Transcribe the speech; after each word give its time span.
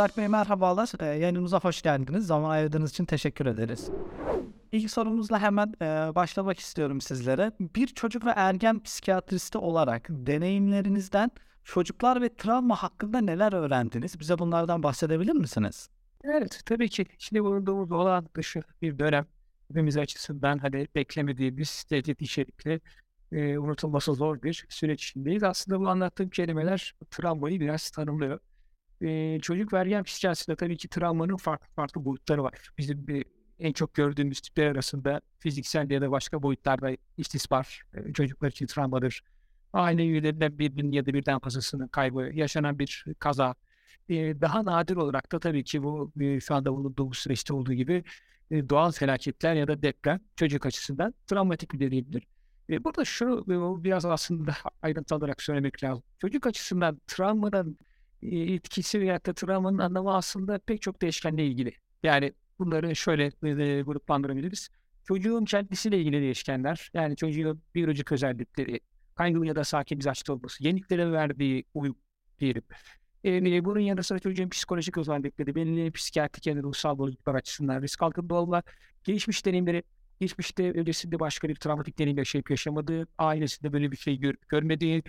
Özerk 0.00 0.16
Bey 0.16 0.28
merhabalar. 0.28 0.92
Ee, 1.00 1.04
yayınımıza 1.04 1.60
hoş 1.60 1.82
geldiniz. 1.82 2.26
Zaman 2.26 2.50
ayırdığınız 2.50 2.90
için 2.90 3.04
teşekkür 3.04 3.46
ederiz. 3.46 3.90
İlk 4.72 4.90
sorumuzla 4.90 5.40
hemen 5.40 5.74
e, 5.82 6.14
başlamak 6.14 6.58
istiyorum 6.58 7.00
sizlere. 7.00 7.52
Bir 7.60 7.86
çocuk 7.86 8.26
ve 8.26 8.30
ergen 8.36 8.82
psikiyatristi 8.82 9.58
olarak 9.58 10.06
deneyimlerinizden 10.10 11.30
çocuklar 11.64 12.22
ve 12.22 12.34
travma 12.34 12.82
hakkında 12.82 13.20
neler 13.20 13.52
öğrendiniz? 13.52 14.20
Bize 14.20 14.38
bunlardan 14.38 14.82
bahsedebilir 14.82 15.32
misiniz? 15.32 15.88
Evet, 16.24 16.60
tabii 16.66 16.88
ki. 16.88 17.06
Şimdi 17.18 17.44
bulunduğumuz 17.44 17.92
olağan 17.92 18.28
dışı 18.36 18.62
bir 18.82 18.98
dönem 18.98 19.26
hepimiz 19.68 19.96
açısından 19.96 20.58
hani 20.58 20.86
beklemediğimiz 20.94 21.84
tehdit 21.84 22.22
içerikli 22.22 22.80
e, 23.32 23.58
unutulması 23.58 24.14
zor 24.14 24.42
bir 24.42 24.66
süreç 24.68 25.04
içindeyiz. 25.04 25.42
Aslında 25.42 25.80
bu 25.80 25.88
anlattığım 25.88 26.30
kelimeler 26.30 26.94
travmayı 27.10 27.60
biraz 27.60 27.90
tanımlıyor. 27.90 28.40
E, 29.02 29.38
çocuk 29.42 29.72
ve 29.72 29.78
ergen 29.78 30.04
psikiyatrisinde 30.04 30.56
tabii 30.56 30.76
ki 30.76 30.88
travmanın 30.88 31.36
farklı 31.36 31.66
farklı 31.76 32.04
boyutları 32.04 32.42
var. 32.42 32.70
Bizim 32.78 33.06
bir, 33.06 33.24
en 33.58 33.72
çok 33.72 33.94
gördüğümüz 33.94 34.40
tipler 34.40 34.66
arasında 34.66 35.20
fiziksel 35.38 35.90
ya 35.90 36.00
da 36.00 36.10
başka 36.10 36.42
boyutlarda 36.42 36.90
istismar 37.16 37.82
e, 37.94 38.12
çocuklar 38.12 38.48
için 38.50 38.66
travmadır. 38.66 39.22
Aile 39.72 40.06
üyelerinden 40.06 40.58
birinin 40.58 40.92
ya 40.92 41.06
da 41.06 41.14
birden 41.14 41.38
fazlasının 41.38 41.88
kaybı, 41.88 42.30
yaşanan 42.34 42.78
bir 42.78 43.04
kaza, 43.18 43.54
Eee, 44.08 44.40
daha 44.40 44.64
nadir 44.64 44.96
olarak 44.96 45.32
da 45.32 45.38
tabii 45.40 45.64
ki 45.64 45.82
bu, 45.82 46.12
eee, 46.20 46.40
şu 46.40 46.54
anda 46.54 46.72
bulunduğumuz 46.72 47.18
süreçte 47.18 47.54
olduğu 47.54 47.72
gibi, 47.72 48.04
eee, 48.50 48.68
doğal 48.68 48.92
felaketler 48.92 49.54
ya 49.54 49.68
da 49.68 49.82
deprem 49.82 50.20
çocuk 50.36 50.66
açısından 50.66 51.14
travmatik 51.26 51.72
bir 51.72 51.80
deneyimdir. 51.80 52.26
Eee, 52.68 52.84
burada 52.84 53.04
şunu, 53.04 53.44
biraz 53.84 54.04
aslında 54.04 54.52
ayrıntı 54.82 55.14
alarak 55.14 55.42
söylemek 55.42 55.84
lazım. 55.84 56.04
Çocuk 56.18 56.46
açısından 56.46 57.00
travmanın, 57.06 57.68
eee, 57.70 57.86
etkisi 58.22 59.00
veyahut 59.00 59.26
da 59.26 59.32
travmanın 59.34 59.78
anlamı 59.78 60.14
aslında 60.16 60.58
pek 60.58 60.82
çok 60.82 61.02
değişkenle 61.02 61.46
ilgili. 61.46 61.72
Yani 62.02 62.32
bunları 62.58 62.96
şöyle, 62.96 63.30
eee, 63.44 63.82
gruplandırabiliriz. 63.82 64.68
Çocuğun 65.04 65.44
kendisiyle 65.44 65.98
ilgili 66.00 66.20
değişkenler, 66.20 66.90
yani 66.94 67.16
çocuğun 67.16 67.62
biyolojik 67.74 68.12
özellikleri, 68.12 68.80
kaygılı 69.14 69.46
ya 69.46 69.56
da 69.56 69.64
sakin 69.64 69.98
mizaçlı 69.98 70.34
olması, 70.34 70.64
yeniliklere 70.64 71.12
verdiği 71.12 71.64
uyum 71.74 71.96
diyelim. 72.38 72.62
Eee, 73.24 73.64
bunun 73.64 73.80
yanı 73.80 74.02
sıra 74.04 74.18
çocuğun 74.18 74.48
psikolojik 74.48 74.98
özellikleri, 74.98 75.54
belirli 75.54 75.92
psikiyatrik 75.92 76.46
ya 76.46 76.56
da 76.56 76.62
ruhsal 76.62 76.98
bozukluklar 76.98 77.34
açısından 77.34 77.82
risk 77.82 78.02
altında 78.02 78.34
olma, 78.34 78.62
geçmiş 79.04 79.46
deneyimleri, 79.46 79.82
geçmişte 80.20 80.72
öncesinde 80.72 81.20
başka 81.20 81.48
bir 81.48 81.54
travmatik 81.54 81.98
deneyim 81.98 82.18
yaşayıp 82.18 82.50
yaşamadığı, 82.50 83.06
ailesinde 83.18 83.72
böyle 83.72 83.92
bir 83.92 83.96
şey 83.96 84.18
gör 84.18 84.34
görmediği 84.48 85.02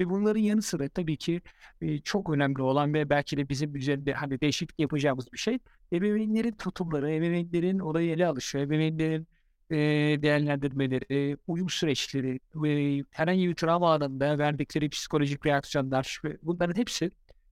ve 0.00 0.10
bunların 0.10 0.40
yanı 0.40 0.62
sıra 0.62 0.88
tabii 0.88 1.16
ki, 1.16 1.40
eee, 1.80 1.98
çok 1.98 2.30
önemli 2.30 2.62
olan 2.62 2.94
ve 2.94 3.10
belki 3.10 3.36
de 3.36 3.48
bizim 3.48 3.76
üzerinde, 3.76 4.12
hani, 4.12 4.40
değişiklik 4.40 4.78
yapacağımız 4.80 5.32
bir 5.32 5.38
şey, 5.38 5.58
ebeveynlerin 5.92 6.52
tutumları, 6.52 7.10
ebeveynlerin 7.12 7.78
olayı 7.78 8.10
ele 8.12 8.26
alışı, 8.26 8.58
ebeveynlerin, 8.58 9.28
eee, 9.70 10.22
değerlendirmeleri, 10.22 11.36
uyum 11.46 11.68
süreçleri 11.70 12.40
ve 12.54 13.04
herhangi 13.10 13.48
bir 13.48 13.54
travma 13.54 13.94
anında 13.94 14.38
verdikleri 14.38 14.88
psikolojik 14.90 15.46
reaksiyonlar 15.46 16.20
bunların 16.42 16.76
hepsi 16.76 17.10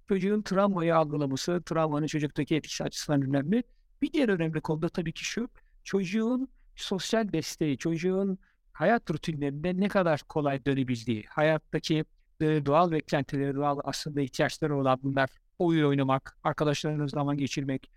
çocuğun 0.08 0.42
travmayı 0.42 0.96
algılaması, 0.96 1.62
travmanın 1.66 2.06
çocuktaki 2.06 2.56
etkisi 2.56 2.84
açısından 2.84 3.22
önemli. 3.22 3.62
Bir 4.02 4.12
diğer 4.12 4.28
önemli 4.28 4.60
konu 4.60 4.82
da 4.82 4.88
tabii 4.88 5.12
ki 5.12 5.24
şu, 5.24 5.48
çocuğun 5.84 6.48
sosyal 6.76 7.32
desteği, 7.32 7.78
çocuğun 7.78 8.38
hayat 8.72 9.10
rutinlerinde 9.10 9.80
ne 9.80 9.88
kadar 9.88 10.20
kolay 10.28 10.64
dönebildiği, 10.64 11.24
hayattaki, 11.28 12.04
doğal 12.40 12.90
beklentileri, 12.92 13.54
doğal 13.54 13.78
aslında 13.84 14.20
ihtiyaçları 14.20 14.76
olan 14.76 14.98
bunlar, 15.02 15.30
oyun 15.58 15.84
oynamak, 15.88 16.38
arkadaşlarıyla 16.44 17.06
zaman 17.06 17.36
geçirmek, 17.36 17.90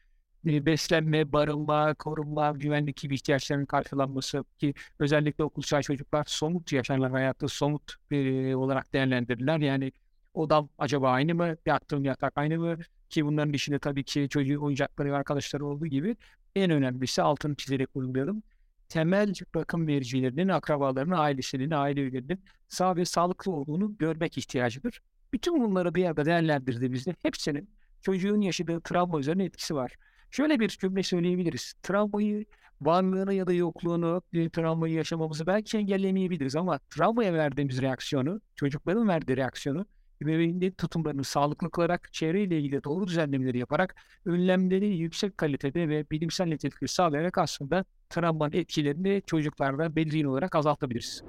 eee, 0.46 0.66
beslenme, 0.66 1.32
barınma, 1.32 1.94
korunma, 1.94 2.52
güvenlik 2.52 2.98
gibi 2.98 3.16
ihtiyaçlarının 3.16 3.66
karşılanması 3.66 4.44
ki 4.58 4.74
özellikle 5.00 5.44
okul 5.44 5.62
çağı 5.62 5.82
çocuklar 5.82 6.24
somut 6.28 6.74
yaşarlar 6.74 7.12
hayatta, 7.12 7.48
somut, 7.48 7.96
eee, 8.12 8.56
olarak 8.56 8.94
değerlendirirler. 8.94 9.60
Yani 9.60 9.92
odam 10.34 10.70
acaba 10.78 11.12
aynı 11.12 11.36
mı, 11.36 11.56
yattığım 11.66 12.06
yatak 12.06 12.34
aynı 12.38 12.60
mı 12.60 12.78
ki 13.10 13.26
bunların 13.26 13.54
dışında 13.54 13.80
tabii 13.80 14.04
ki 14.04 14.28
çocuğun 14.30 14.58
oyuncakları 14.62 15.12
ve 15.12 15.16
arkadaşları 15.16 15.66
olduğu 15.66 15.88
gibi 15.88 16.16
en 16.56 16.72
önemlisi 16.72 17.22
altını 17.22 17.56
çizerek 17.56 17.96
vurgulayalım. 17.96 18.44
Temel 18.90 19.34
bakım 19.56 19.88
vericilerinin, 19.88 20.48
akrabalarının, 20.48 21.16
ailesinin, 21.16 21.72
aile 21.72 22.02
üyelerinin 22.02 22.44
sağ 22.68 22.96
ve 22.96 23.06
sağlıklı 23.06 23.52
olduğunu 23.52 23.98
görmek 23.98 24.38
ihtiyacıdır. 24.38 25.02
Bütün 25.34 25.62
bunları 25.62 25.96
bir 25.96 26.06
arada 26.06 26.26
değerlendirdiğimizde 26.26 27.16
hepsinin 27.22 27.70
çocuğun 28.02 28.42
yaşadığı 28.42 28.82
travma 28.82 29.20
üzerine 29.20 29.44
etkisi 29.44 29.76
var. 29.76 29.96
Şöyle 30.32 30.60
bir 30.60 30.70
cümle 30.70 31.04
söyleyebiliriz. 31.04 31.74
Travmayı, 31.84 32.46
varlığını 32.82 33.34
ya 33.34 33.48
da 33.48 33.54
yokluğunu, 33.54 34.22
travmayı 34.54 34.94
yaşamamızı 34.94 35.48
belki 35.48 35.78
engellemeyebiliriz 35.78 36.56
ama 36.56 36.80
travmaya 36.90 37.34
verdiğimiz 37.34 37.82
reaksiyonu, 37.82 38.42
çocukların 38.56 39.08
verdiği 39.08 39.38
reaksiyonu 39.38 39.86
ebeveynlerin 40.22 40.72
tutumlarını 40.72 41.24
sağlıklı 41.24 41.72
kılarak, 41.72 42.14
çevreyle 42.14 42.60
ilgili 42.60 42.84
doğru 42.84 43.08
düzenlemeleri 43.08 43.58
yaparak, 43.58 43.96
önlemleri 44.26 44.98
yüksek 44.98 45.38
kalitede 45.38 45.90
ve 45.90 46.10
bilimsel 46.12 46.46
nitelikli 46.48 46.88
sağlayarak 46.88 47.38
aslında 47.38 47.86
travmanın 48.10 48.54
etkilerini 48.54 49.22
çocuklarda 49.26 49.96
belirgin 49.96 50.26
olarak 50.26 50.56
azaltabiliriz. 50.56 51.24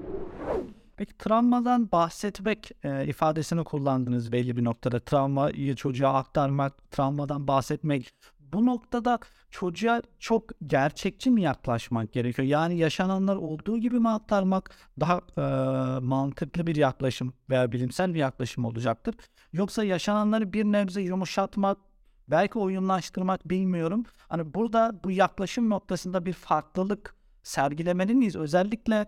Peki 0.96 1.18
travmadan 1.18 1.92
bahsetmek, 1.92 2.70
eee, 2.84 3.06
ifadesini 3.06 3.64
kullandınız 3.64 4.32
belli 4.32 4.56
bir 4.56 4.64
noktada. 4.64 5.00
Travmayı 5.00 5.76
çocuğa 5.76 6.14
aktarmak, 6.14 6.90
travmadan 6.90 7.48
bahsetmek. 7.48 8.10
Bu 8.52 8.66
noktada 8.66 9.18
çocuğa 9.50 10.02
çok 10.18 10.44
gerçekçi 10.66 11.30
mi 11.30 11.42
yaklaşmak 11.42 12.12
gerekiyor? 12.12 12.48
Yani 12.48 12.78
yaşananlar 12.78 13.36
olduğu 13.36 13.78
gibi 13.78 13.98
mi 14.00 14.08
aktarmak 14.08 14.70
daha, 15.00 15.20
eee, 15.38 16.00
mantıklı 16.06 16.66
bir 16.66 16.76
yaklaşım 16.76 17.32
veya 17.50 17.72
bilimsel 17.72 18.14
bir 18.14 18.18
yaklaşım 18.18 18.64
olacaktır? 18.64 19.14
Yoksa 19.52 19.84
yaşananları 19.84 20.52
bir 20.52 20.64
nebze 20.64 21.02
yumuşatmak, 21.02 21.78
belki 22.28 22.58
oyunlaştırmak 22.58 23.48
bilmiyorum. 23.50 24.04
Hani 24.28 24.54
burada 24.54 25.00
bu 25.04 25.10
yaklaşım 25.10 25.70
noktasında 25.70 26.26
bir 26.26 26.32
farklılık 26.32 27.14
sergilemeli 27.42 28.14
miyiz? 28.14 28.36
Özellikle, 28.36 29.06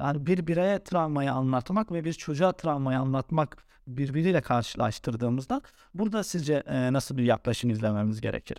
hani 0.00 0.26
bir 0.26 0.46
bireye 0.46 0.84
travmayı 0.84 1.32
anlatmak 1.32 1.92
ve 1.92 2.04
bir 2.04 2.12
çocuğa 2.12 2.52
travmayı 2.52 2.98
anlatmak 2.98 3.56
birbiriyle 3.86 4.40
karşılaştırdığımızda 4.40 5.62
burada 5.94 6.22
sizce, 6.24 6.62
eee, 6.68 6.92
nasıl 6.92 7.16
bir 7.16 7.24
yaklaşım 7.24 7.70
izlememiz 7.70 8.20
gerekir? 8.20 8.58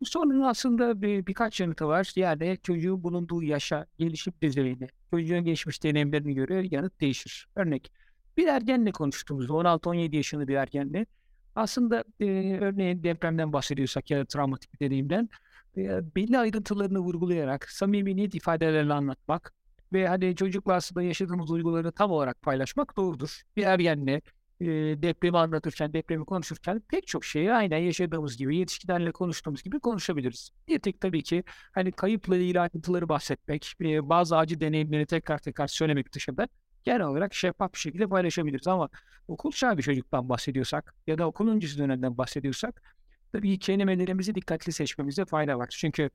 Bu 0.00 0.04
sorunun 0.06 0.40
aslında 0.42 1.02
bir 1.02 1.26
birkaç 1.26 1.60
yanıtı 1.60 1.86
var. 1.88 2.12
Yani 2.16 2.58
çocuğun 2.62 3.02
bulunduğu 3.02 3.42
yaşa, 3.42 3.86
gelişim 3.98 4.32
düzeyine, 4.42 4.86
çocuğun 5.10 5.44
geçmiş 5.44 5.82
deneyimlerine 5.84 6.32
göre 6.32 6.66
yanıt 6.70 7.00
değişir. 7.00 7.46
Örnek, 7.56 7.92
bir 8.36 8.46
ergenle 8.48 8.92
konuştuğumuzda 8.92 9.52
16-17 9.54 10.16
yaşında 10.16 10.48
bir 10.48 10.54
ergenle 10.54 11.06
aslında, 11.54 12.04
eee, 12.20 12.60
örneğin 12.60 13.02
depremden 13.04 13.52
bahsediyorsak 13.52 14.10
ya 14.10 14.18
da 14.20 14.24
travmatik 14.24 14.74
bir 14.74 14.80
deneyimden, 14.86 15.28
eee, 15.76 16.00
belli 16.16 16.38
ayrıntılarını 16.38 16.98
vurgulayarak, 16.98 17.70
samimi 17.70 18.16
net 18.16 18.34
ifadelerle 18.34 18.92
anlatmak 18.92 19.52
ve, 19.92 20.08
hani, 20.08 20.36
çocukla 20.36 20.74
aslında 20.74 21.02
yaşadığımız 21.02 21.48
duyguları 21.50 21.92
tam 21.92 22.10
olarak 22.10 22.42
paylaşmak 22.42 22.96
doğrudur. 22.96 23.42
Bir 23.56 23.62
ergenle, 23.64 24.22
eee, 24.60 25.02
depremi 25.02 25.38
anlatırken, 25.38 25.92
depremi 25.92 26.24
konuşurken 26.24 26.82
pek 26.88 27.06
çok 27.06 27.24
şeyi 27.24 27.52
aynen 27.52 27.78
yaşadığımız 27.78 28.36
gibi, 28.36 28.56
yetişkinlerle 28.56 29.12
konuştuğumuz 29.12 29.62
gibi 29.62 29.80
konuşabiliriz. 29.80 30.50
Bir 30.68 30.78
tek 30.78 31.00
tabii 31.00 31.22
ki, 31.22 31.44
hani, 31.72 31.92
kayıpla 31.92 32.36
ilgili 32.36 33.08
bahsetmek, 33.08 33.72
eee, 33.80 34.08
bazı 34.08 34.36
acı 34.36 34.60
deneyimleri 34.60 35.06
tekrar 35.06 35.38
tekrar 35.38 35.66
söylemek 35.66 36.12
dışında 36.14 36.48
genel 36.84 37.00
olarak 37.06 37.34
şeffaf 37.34 37.72
bir 37.74 37.78
şekilde 37.78 38.06
paylaşabiliriz 38.06 38.66
ama 38.68 38.88
okul 39.28 39.50
çağı 39.52 39.78
bir 39.78 39.82
çocuktan 39.82 40.28
bahsediyorsak 40.28 40.94
ya 41.06 41.18
da 41.18 41.26
okul 41.26 41.48
öncesi 41.48 41.78
dönemden 41.78 42.18
bahsediyorsak 42.18 42.95
tabii 43.32 43.58
kelimelerimizi 43.58 44.34
dikkatli 44.34 44.72
seçmemizde 44.72 45.24
fayda 45.24 45.58
var. 45.58 45.68
Çünkü, 45.78 46.10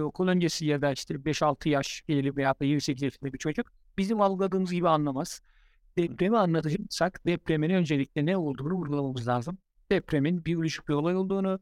okul 0.00 0.28
öncesi 0.28 0.66
ya 0.66 0.82
da, 0.82 0.92
işte, 0.92 1.24
5-6 1.24 1.68
yaş 1.68 2.02
diyelim 2.08 2.36
veyahut 2.36 2.60
da 2.60 2.64
28 2.64 3.02
yaşında 3.02 3.32
bir 3.32 3.38
çocuk 3.38 3.66
bizim 3.98 4.20
algıladığımız 4.20 4.72
gibi 4.72 4.88
anlamaz. 4.88 5.40
Depremi 5.98 6.38
anlatacaksak 6.38 7.26
depremin 7.26 7.70
öncelikle 7.70 8.26
ne 8.26 8.36
olduğunu 8.36 8.74
vurgulamamız 8.74 9.28
lazım. 9.28 9.58
Depremin 9.90 10.44
biyolojik 10.44 10.88
bir 10.88 10.94
olay 10.94 11.16
olduğunu, 11.16 11.60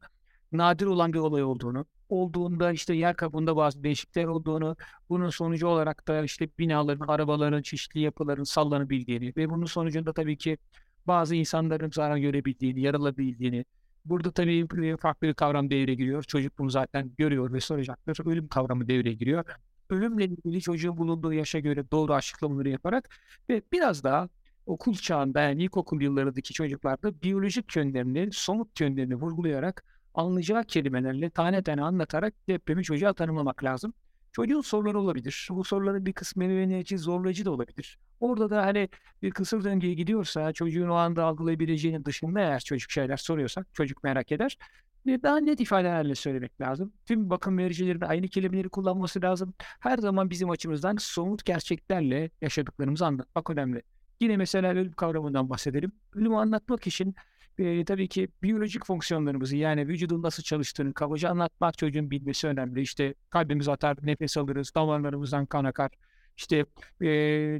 nadir 0.53 0.87
olan 0.87 1.13
bir 1.13 1.19
olay 1.19 1.43
olduğunu, 1.43 1.87
olduğunda, 2.09 2.73
işte, 2.73 2.95
yer 2.95 3.17
kabuğunda 3.17 3.57
bazı 3.57 3.85
değişiklikler 3.85 4.25
olduğunu, 4.25 4.77
bunun 5.09 5.31
sonucu 5.31 5.67
olarak 5.67 6.09
da, 6.09 6.25
işte, 6.25 6.49
binaların, 6.59 7.07
arabaların, 7.09 7.63
çeşitli 7.63 8.01
yapıların 8.01 8.45
sallanabildiğini 8.45 9.33
ve 9.37 9.51
bunun 9.51 9.67
sonucunda 9.67 10.13
tabii 10.13 10.37
ki 10.37 10.59
bazı 11.07 11.35
insanların 11.35 11.91
zarar 11.91 12.17
görebildiğini, 12.17 12.81
yaralabildiğini, 12.81 13.65
burada 14.05 14.33
tabii, 14.33 14.97
farklı 14.97 15.29
bir 15.29 15.35
kavram 15.35 15.71
devreye 15.71 15.95
giriyor. 15.95 16.23
Çocuk 16.23 16.59
bunu 16.59 16.71
zaten 16.71 17.13
görüyor 17.19 17.53
ve 17.53 17.61
soracaktır. 17.61 18.27
Ölüm 18.27 18.49
kavramı 18.49 18.89
devreye 18.89 19.15
giriyor. 19.15 19.45
Ölümle 19.91 20.25
ilgili 20.25 20.61
çocuğun 20.61 20.97
bulunduğu 20.97 21.33
yaşa 21.33 21.59
göre 21.59 21.91
doğru 21.91 22.15
açıklamaları 22.15 22.69
yaparak 22.69 23.09
ve 23.49 23.63
biraz 23.73 24.05
daha 24.05 24.29
okul 24.67 24.95
çağında 24.95 25.41
yani 25.41 25.63
ilkokul 25.65 26.01
yıllarındaki 26.03 26.53
çocuklarda 26.55 27.23
biyolojik 27.23 27.77
yönlerini, 27.77 28.29
somut 28.33 28.81
yönlerini 28.81 29.15
vurgulayarak 29.15 29.85
anlayacağı 30.15 30.65
kelimelerle 30.65 31.31
tane 31.31 31.63
tane 31.63 31.83
anlatarak 31.83 32.35
depremi 32.49 32.85
çocuğa 32.85 33.13
tanımlamak 33.13 33.65
lazım. 33.65 33.95
Çocuğun 34.33 34.61
soruları 34.61 35.01
olabilir. 35.01 35.49
Bu 35.51 35.65
soruların 35.65 36.07
bir 36.07 36.13
kısmı 36.13 36.45
için 36.45 36.97
zorlayıcı 36.97 37.45
da 37.45 37.51
olabilir. 37.51 37.99
Orada 38.21 38.51
da 38.51 38.63
hani 38.63 38.89
bir 39.23 39.31
kısır 39.31 39.65
döngüye 39.65 39.95
gidiyorsa 39.95 40.53
çocuğun 40.53 40.89
o 40.89 40.95
anda 40.95 41.25
algılayabileceğinin 41.25 42.05
dışında 42.05 42.41
eğer 42.41 42.61
çocuk 42.61 42.91
şeyler 42.91 43.17
soruyorsak 43.17 43.75
çocuk 43.75 44.05
merak 44.05 44.33
eder. 44.33 44.59
Ve 45.07 45.23
daha 45.23 45.37
net 45.37 45.61
ifadelerle 45.61 46.15
söylemek 46.15 46.61
lazım. 46.61 46.93
Tüm 47.07 47.31
bakım 47.31 47.59
vericilerin 47.59 48.01
aynı 48.01 48.29
kelimeleri 48.29 48.69
kullanması 48.69 49.23
lazım. 49.23 49.55
Her 49.59 49.99
zaman 49.99 50.31
bizim 50.31 50.51
açımızdan 50.51 50.97
somut 51.01 51.45
gerçeklerle 51.45 52.31
yaşadıklarımızı 52.41 53.07
anlatmak 53.07 53.51
önemli. 53.51 53.83
Yine 54.21 54.37
mesela 54.37 54.73
ölüm 54.73 54.93
kavramından 54.93 55.51
bahsedelim. 55.51 55.93
Ölümü 56.15 56.37
anlatmak 56.37 56.87
için 56.87 57.15
e, 57.59 57.85
tabii 57.85 58.09
ki 58.09 58.29
biyolojik 58.43 58.87
fonksiyonlarımızı 58.87 59.57
yani 59.57 59.89
vücudun 59.89 60.23
nasıl 60.23 60.43
çalıştığını 60.43 60.95
kabaca 60.95 61.31
anlatmak 61.31 61.79
çocuğun 61.79 62.11
bilmesi 62.11 62.47
önemli. 62.47 62.81
İşte 62.81 63.15
kalbimiz 63.31 63.69
atar, 63.69 63.97
nefes 64.03 64.37
alırız, 64.37 64.73
damarlarımızdan 64.75 65.47
kan 65.47 65.65
akar. 65.65 65.91
İşte 66.37 66.67
e, 67.01 67.09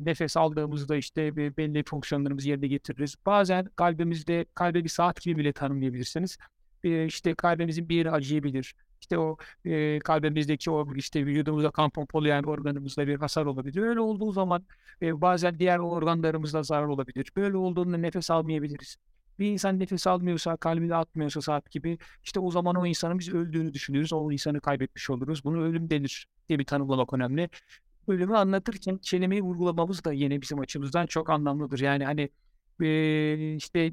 nefes 0.05 0.37
aldığımızda 0.37 0.97
işte 0.97 1.37
belli 1.37 1.85
fonksiyonlarımızı 1.85 2.49
yerine 2.49 2.67
getiririz. 2.67 3.17
Bazen 3.27 3.65
kalbimizde 3.77 4.47
kalbe 4.55 4.85
bir 4.85 4.89
saat 4.89 5.21
gibi 5.21 5.39
bile 5.39 5.53
tanımlayabilirsiniz. 5.53 6.39
E, 6.85 7.07
işte 7.07 7.35
kalbimizin 7.35 7.89
bir 7.89 7.97
yeri 7.97 8.11
acıyabilir. 8.11 8.75
İşte 9.01 9.19
o 9.19 9.37
e, 9.65 9.99
kalbimizdeki 9.99 10.71
o 10.71 10.95
işte 10.95 11.27
vücudumuzda 11.27 11.71
kan 11.71 11.91
pompalayan 11.91 12.45
organımızda 12.45 13.07
bir 13.07 13.17
hasar 13.17 13.47
olabilir. 13.47 13.83
Öyle 13.83 14.01
olduğu 14.01 14.33
zaman 14.33 14.65
e, 15.03 15.21
bazen 15.21 15.59
diğer 15.59 15.79
organlarımızda 15.79 16.63
zarar 16.63 16.87
olabilir. 16.87 17.33
Böyle 17.37 17.57
olduğunda 17.57 17.97
nefes 17.97 18.31
almayabiliriz 18.31 18.97
bir 19.39 19.47
insan 19.47 19.79
nefes 19.79 20.07
almıyorsa, 20.07 20.57
kalbi 20.57 20.89
de 20.89 20.95
atmıyorsa 20.95 21.41
saat 21.41 21.71
gibi 21.71 21.99
işte 22.25 22.41
o 22.41 22.51
zaman 22.51 22.77
o 22.77 22.87
insanın 22.87 23.19
biz 23.19 23.35
öldüğünü 23.35 23.75
düşünüyoruz. 23.75 24.13
O 24.13 24.33
insanı 24.33 24.61
kaybetmiş 24.61 25.11
oluruz. 25.11 25.45
Bunu 25.45 25.63
ölüm 25.63 25.91
denir 25.91 26.27
diye 26.49 26.59
bir 26.59 26.65
tanımlamak 26.65 27.13
önemli. 27.13 27.49
Ölümü 28.09 28.37
anlatırken 28.37 28.99
kelimeyi 28.99 29.43
vurgulamamız 29.43 30.05
da 30.05 30.13
yine 30.13 30.43
bizim 30.43 30.59
açımızdan 30.59 31.07
çok 31.07 31.31
anlamlıdır. 31.31 31.81
Yani 31.81 32.05
hani 32.05 32.29
işte 33.57 33.93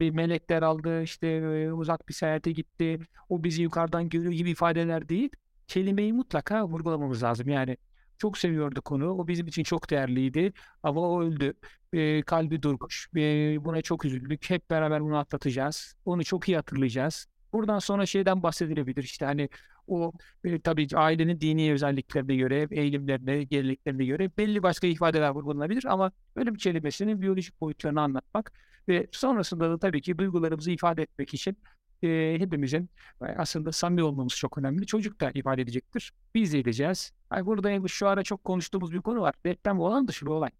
bir 0.00 0.10
melekler 0.10 0.62
aldı, 0.62 1.02
işte 1.02 1.72
uzak 1.72 2.08
bir 2.08 2.14
seyahate 2.14 2.52
gitti, 2.52 2.98
o 3.28 3.44
bizi 3.44 3.62
yukarıdan 3.62 4.08
görüyor 4.08 4.32
gibi 4.32 4.50
ifadeler 4.50 5.08
değil. 5.08 5.30
Kelimeyi 5.66 6.12
mutlaka 6.12 6.68
vurgulamamız 6.68 7.22
lazım. 7.22 7.48
Yani 7.48 7.76
çok 8.18 8.38
seviyordu 8.38 8.82
konu. 8.82 9.10
O 9.10 9.28
bizim 9.28 9.46
için 9.46 9.62
çok 9.62 9.90
değerliydi. 9.90 10.52
Ama 10.82 11.00
o 11.00 11.22
öldü. 11.22 11.54
E, 11.92 12.22
kalbi 12.22 12.62
durmuş. 12.62 13.08
E, 13.16 13.20
buna 13.64 13.82
çok 13.82 14.04
üzüldük. 14.04 14.50
Hep 14.50 14.70
beraber 14.70 15.02
bunu 15.02 15.16
atlatacağız. 15.16 15.94
Onu 16.04 16.24
çok 16.24 16.48
iyi 16.48 16.56
hatırlayacağız. 16.56 17.26
Buradan 17.52 17.78
sonra 17.78 18.06
şeyden 18.06 18.42
bahsedilebilir. 18.42 19.02
İşte 19.02 19.24
hani 19.24 19.48
o 19.86 20.12
e, 20.44 20.60
tabii 20.60 20.88
ailenin 20.94 21.40
dini 21.40 21.72
özelliklerine 21.72 22.36
göre, 22.36 22.68
eğilimlerine, 22.70 23.44
geriliklerine 23.44 24.04
göre 24.04 24.30
belli 24.38 24.62
başka 24.62 24.86
ifadeler 24.86 25.30
vurgulanabilir 25.30 25.84
ama 25.84 26.12
ölüm 26.36 26.54
kelimesinin 26.54 27.20
biyolojik 27.22 27.60
boyutlarını 27.60 28.00
anlatmak 28.00 28.52
ve 28.88 29.06
sonrasında 29.12 29.70
da 29.70 29.78
tabii 29.78 30.00
ki 30.02 30.18
duygularımızı 30.18 30.70
ifade 30.70 31.02
etmek 31.02 31.34
için 31.34 31.56
e, 32.02 32.36
hepimizin 32.38 32.90
aslında 33.20 33.72
samimi 33.72 34.02
olmamız 34.02 34.36
çok 34.36 34.58
önemli. 34.58 34.86
Çocuk 34.86 35.20
da 35.20 35.30
ifade 35.34 35.62
edecektir. 35.62 36.12
Biz 36.34 36.52
de 36.52 36.58
edeceğiz. 36.58 37.12
Yani 37.32 37.46
burada 37.46 37.88
şu 37.88 38.08
ara 38.08 38.22
çok 38.22 38.44
konuştuğumuz 38.44 38.92
bir 38.92 39.00
konu 39.00 39.20
var. 39.20 39.34
Deprem 39.44 39.80
olan 39.80 40.08
dışı 40.08 40.26
bir 40.26 40.30
olay. 40.30 40.50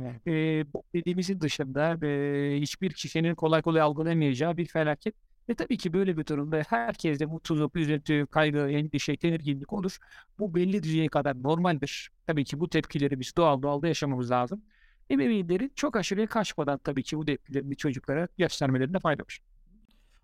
Evet. 0.00 0.26
E, 0.26 0.32
dediğimizin 0.94 1.40
dışında 1.40 2.06
e, 2.06 2.60
hiçbir 2.60 2.90
kişinin 2.92 3.34
kolay 3.34 3.62
kolay 3.62 3.80
algılayamayacağı 3.80 4.56
bir 4.56 4.66
felaket. 4.66 5.14
Ve 5.48 5.54
tabii 5.54 5.76
ki 5.78 5.92
böyle 5.92 6.16
bir 6.16 6.26
durumda 6.26 6.62
herkeste 6.68 7.26
mutsuzluk, 7.26 7.76
üzüntü, 7.76 8.26
kaygı, 8.30 8.58
endişe, 8.58 9.16
tedirginlik 9.16 9.72
olur. 9.72 9.98
Bu 10.38 10.54
belli 10.54 10.82
düzeye 10.82 11.08
kadar 11.08 11.42
normaldir. 11.42 12.10
Tabii 12.26 12.44
ki 12.44 12.60
bu 12.60 12.68
tepkileri 12.68 13.20
biz 13.20 13.36
doğal 13.36 13.62
doğalda 13.62 13.88
yaşamamız 13.88 14.30
lazım. 14.30 14.62
Ebeveynlerin 15.10 15.72
çok 15.74 15.96
aşırıya 15.96 16.26
kaçmadan 16.26 16.78
tabii 16.78 17.02
ki 17.02 17.18
bu 17.18 17.24
tepkilerini 17.24 17.76
çocuklara 17.76 18.28
göstermelerinde 18.38 18.98
fayda 19.00 19.22
var. 19.22 19.40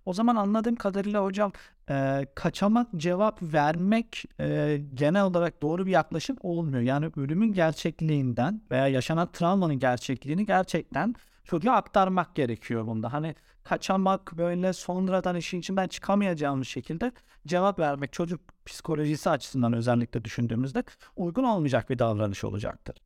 O 0.04 0.12
zaman 0.12 0.37
anladığım 0.37 0.76
kadarıyla 0.76 1.25
hocam 1.25 1.52
e, 1.90 2.26
kaçamak 2.34 2.88
cevap 2.96 3.43
vermek 3.43 4.25
e, 4.40 4.81
genel 4.94 5.25
olarak 5.25 5.62
doğru 5.62 5.87
bir 5.87 5.90
yaklaşım 5.90 6.37
olmuyor. 6.40 6.82
Yani 6.82 7.10
ölümün 7.16 7.52
gerçekliğinden 7.52 8.62
veya 8.70 8.88
yaşanan 8.88 9.32
travmanın 9.32 9.78
gerçekliğini 9.78 10.46
gerçekten 10.46 11.14
çocuğa 11.44 11.75
aktarmak 11.75 12.34
gerekiyor 12.34 12.87
bunda. 12.87 13.12
Hani 13.12 13.34
kaçamak 13.64 14.32
böyle 14.37 14.72
sonradan 14.72 15.37
işin 15.37 15.58
içinden 15.58 15.88
çıkamayacağımız 15.88 16.69
şekilde 16.69 17.12
cevap 17.46 17.78
vermek 17.78 18.12
çocuk 18.12 18.40
psikolojisi 18.66 19.31
açısından 19.31 19.72
özellikle 19.72 20.25
düşündüğümüzde 20.25 20.82
uygun 21.16 21.44
olmayacak 21.44 21.90
bir 21.90 21.98
davranış 21.98 22.44
olacaktır. 22.44 22.96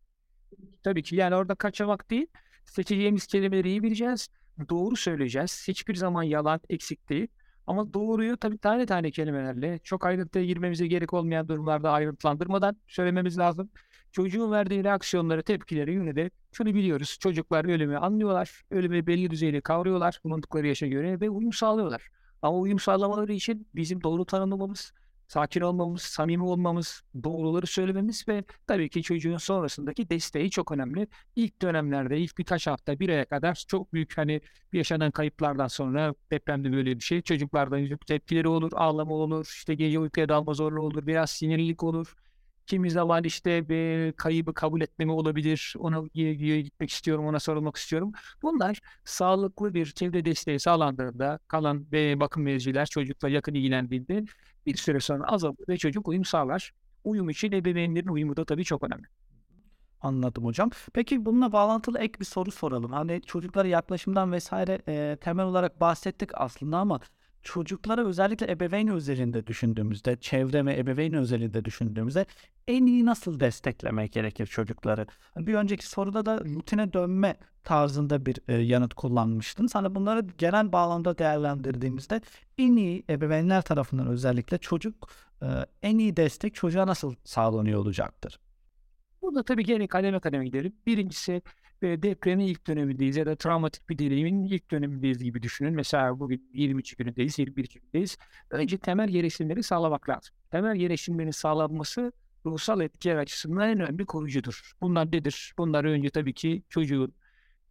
Tabii 0.82 1.02
ki 1.02 1.16
yani 1.16 1.34
orada 1.34 1.54
kaçamak 1.54 2.10
değil 2.10 2.26
seçeceğimiz 2.64 3.26
kelimeleri 3.26 3.68
iyi 3.68 3.82
bileceğiz 3.82 4.28
doğru 4.68 4.96
söyleyeceğiz. 4.96 5.64
Hiçbir 5.68 5.94
zaman 5.94 6.22
yalan 6.22 6.60
eksik 6.68 7.08
değil. 7.08 7.28
Ama 7.66 7.94
doğruyu 7.94 8.36
tabii 8.36 8.58
tane 8.58 8.86
tane 8.86 9.10
kelimelerle 9.10 9.78
çok 9.78 10.06
ayrıntıya 10.06 10.44
girmemize 10.44 10.86
gerek 10.86 11.14
olmayan 11.14 11.48
durumlarda 11.48 11.90
ayrıntılandırmadan 11.90 12.76
söylememiz 12.88 13.38
lazım. 13.38 13.70
Çocuğun 14.12 14.52
verdiği 14.52 14.84
reaksiyonları, 14.84 15.42
tepkileri 15.42 15.92
yine 15.92 16.16
de 16.16 16.30
şunu 16.52 16.74
biliyoruz. 16.74 17.16
Çocuklar 17.20 17.64
ölümü 17.64 17.98
anlıyorlar. 17.98 18.62
Ölümü 18.70 19.06
belli 19.06 19.30
düzeyde 19.30 19.60
kavruyorlar 19.60 20.20
bulundukları 20.24 20.66
yaşa 20.66 20.86
göre 20.86 21.20
ve 21.20 21.30
uyum 21.30 21.52
sağlıyorlar. 21.52 22.08
Ama 22.42 22.58
uyum 22.58 22.78
sağlamaları 22.78 23.32
için 23.32 23.68
bizim 23.74 24.02
doğru 24.02 24.24
tanımlamamız, 24.24 24.92
sakin 25.28 25.60
olmamız, 25.60 26.02
samimi 26.02 26.42
olmamız, 26.44 27.02
doğruları 27.24 27.66
söylememiz 27.66 28.28
ve 28.28 28.44
tabii 28.66 28.88
ki 28.88 29.02
çocuğun 29.02 29.36
sonrasındaki 29.36 30.10
desteği 30.10 30.50
çok 30.50 30.72
önemli. 30.72 31.08
İlk 31.36 31.62
dönemlerde, 31.62 32.18
ilk 32.18 32.38
birkaç 32.38 32.66
hafta, 32.66 33.00
bir 33.00 33.08
aya 33.08 33.24
kadar 33.24 33.64
çok 33.68 33.92
büyük 33.92 34.18
hani 34.18 34.40
yaşanan 34.72 35.10
kayıplardan 35.10 35.68
sonra 35.68 36.14
depremde 36.30 36.72
böyle 36.72 36.96
bir 36.96 37.00
şey. 37.00 37.22
Çocuklarda 37.22 37.78
yüzük 37.78 38.06
tepkileri 38.06 38.48
olur, 38.48 38.72
ağlama 38.74 39.14
olur, 39.14 39.46
işte 39.56 39.74
gece 39.74 39.98
uykuya 39.98 40.28
dalma 40.28 40.54
zorluğu 40.54 40.82
olur, 40.82 41.06
biraz 41.06 41.30
sinirlilik 41.30 41.82
olur. 41.82 42.14
Kimi 42.66 42.90
zaman 42.90 43.24
işte 43.24 43.68
bir 43.68 44.12
kaybı 44.12 44.54
kabul 44.54 44.80
etmeme 44.80 45.12
olabilir. 45.12 45.74
Ona 45.78 46.02
gitmek 46.62 46.90
istiyorum, 46.90 47.26
ona 47.26 47.40
sorulmak 47.40 47.76
istiyorum. 47.76 48.12
Bunlar 48.42 48.80
sağlıklı 49.04 49.74
bir 49.74 49.86
çevre 49.86 50.24
desteği 50.24 50.60
sağlandığında 50.60 51.38
kalan 51.48 51.86
ve 51.92 52.20
bakım 52.20 52.46
vericiler 52.46 52.86
çocukla 52.86 53.28
yakın 53.28 53.54
ilgilendiğinde 53.54 54.24
bir 54.66 54.76
süre 54.76 55.00
sonra 55.00 55.24
azalır 55.24 55.56
ve 55.68 55.76
çocuk 55.76 56.08
uyum 56.08 56.24
sağlar. 56.24 56.72
Uyum 57.04 57.30
için 57.30 57.52
ebeveynlerin 57.52 58.08
uyumu 58.08 58.36
da 58.36 58.44
tabii 58.44 58.64
çok 58.64 58.84
önemli. 58.84 59.06
Anladım 60.00 60.44
hocam. 60.44 60.70
Peki 60.94 61.24
bununla 61.24 61.52
bağlantılı 61.52 61.98
ek 61.98 62.20
bir 62.20 62.24
soru 62.24 62.50
soralım. 62.50 62.92
Hani 62.92 63.22
çocuklara 63.22 63.68
yaklaşımdan 63.68 64.32
vesaire 64.32 64.82
e, 64.88 65.16
temel 65.20 65.46
olarak 65.46 65.80
bahsettik 65.80 66.30
aslında 66.34 66.78
ama 66.78 67.00
çocuklara 67.46 68.06
özellikle 68.06 68.52
ebeveyn 68.52 68.88
özelinde 68.88 69.46
düşündüğümüzde, 69.46 70.16
çevre 70.20 70.66
ve 70.66 70.78
ebeveyn 70.78 71.14
özelinde 71.14 71.64
düşündüğümüzde 71.64 72.26
en 72.68 72.86
iyi 72.86 73.06
nasıl 73.06 73.40
desteklemek 73.40 74.12
gerekir 74.12 74.46
çocukları? 74.46 75.06
Bir 75.36 75.54
önceki 75.54 75.86
soruda 75.86 76.26
da 76.26 76.40
rutine 76.40 76.92
dönme 76.92 77.36
tarzında 77.64 78.26
bir 78.26 78.38
e, 78.48 78.54
yanıt 78.54 78.94
kullanmıştın. 78.94 79.66
Sana 79.66 79.94
bunları 79.94 80.26
genel 80.38 80.72
bağlamda 80.72 81.18
değerlendirdiğimizde 81.18 82.20
en 82.58 82.76
iyi 82.76 83.04
ebeveynler 83.10 83.62
tarafından 83.62 84.06
özellikle 84.06 84.58
çocuk 84.58 85.08
e, 85.42 85.46
en 85.82 85.98
iyi 85.98 86.16
destek 86.16 86.54
çocuğa 86.54 86.86
nasıl 86.86 87.14
sağlanıyor 87.24 87.80
olacaktır? 87.80 88.40
Burada 89.22 89.42
tabii 89.42 89.64
gene 89.64 89.86
kademe 89.86 90.20
kademe 90.20 90.44
gidelim. 90.44 90.72
Birincisi 90.86 91.42
depremin 91.82 92.46
ilk 92.46 92.66
dönemindeyiz 92.66 93.16
ya 93.16 93.26
da 93.26 93.36
travmatik 93.36 93.88
bir 93.88 93.98
deneyimin 93.98 94.44
ilk 94.44 94.70
dönemindeyiz 94.70 95.22
gibi 95.22 95.42
düşünün. 95.42 95.74
Mesela 95.74 96.20
bugün 96.20 96.50
23 96.52 96.94
günündeyiz, 96.94 97.38
21 97.38 97.68
günündeyiz. 97.68 98.16
Önce 98.50 98.78
temel 98.78 99.08
gereksinimleri 99.08 99.62
sağlamak 99.62 100.08
lazım. 100.08 100.34
Temel 100.50 100.76
gereksinimlerin 100.76 101.30
sağlanması 101.30 102.12
ruhsal 102.46 102.80
etkiler 102.80 103.16
açısından 103.16 103.68
en 103.68 103.80
önemli 103.80 104.04
koruyucudur. 104.06 104.72
Bunlar 104.80 105.06
nedir? 105.06 105.54
Bunlar 105.58 105.84
önce 105.84 106.10
tabii 106.10 106.34
ki 106.34 106.62
çocuğun 106.68 107.14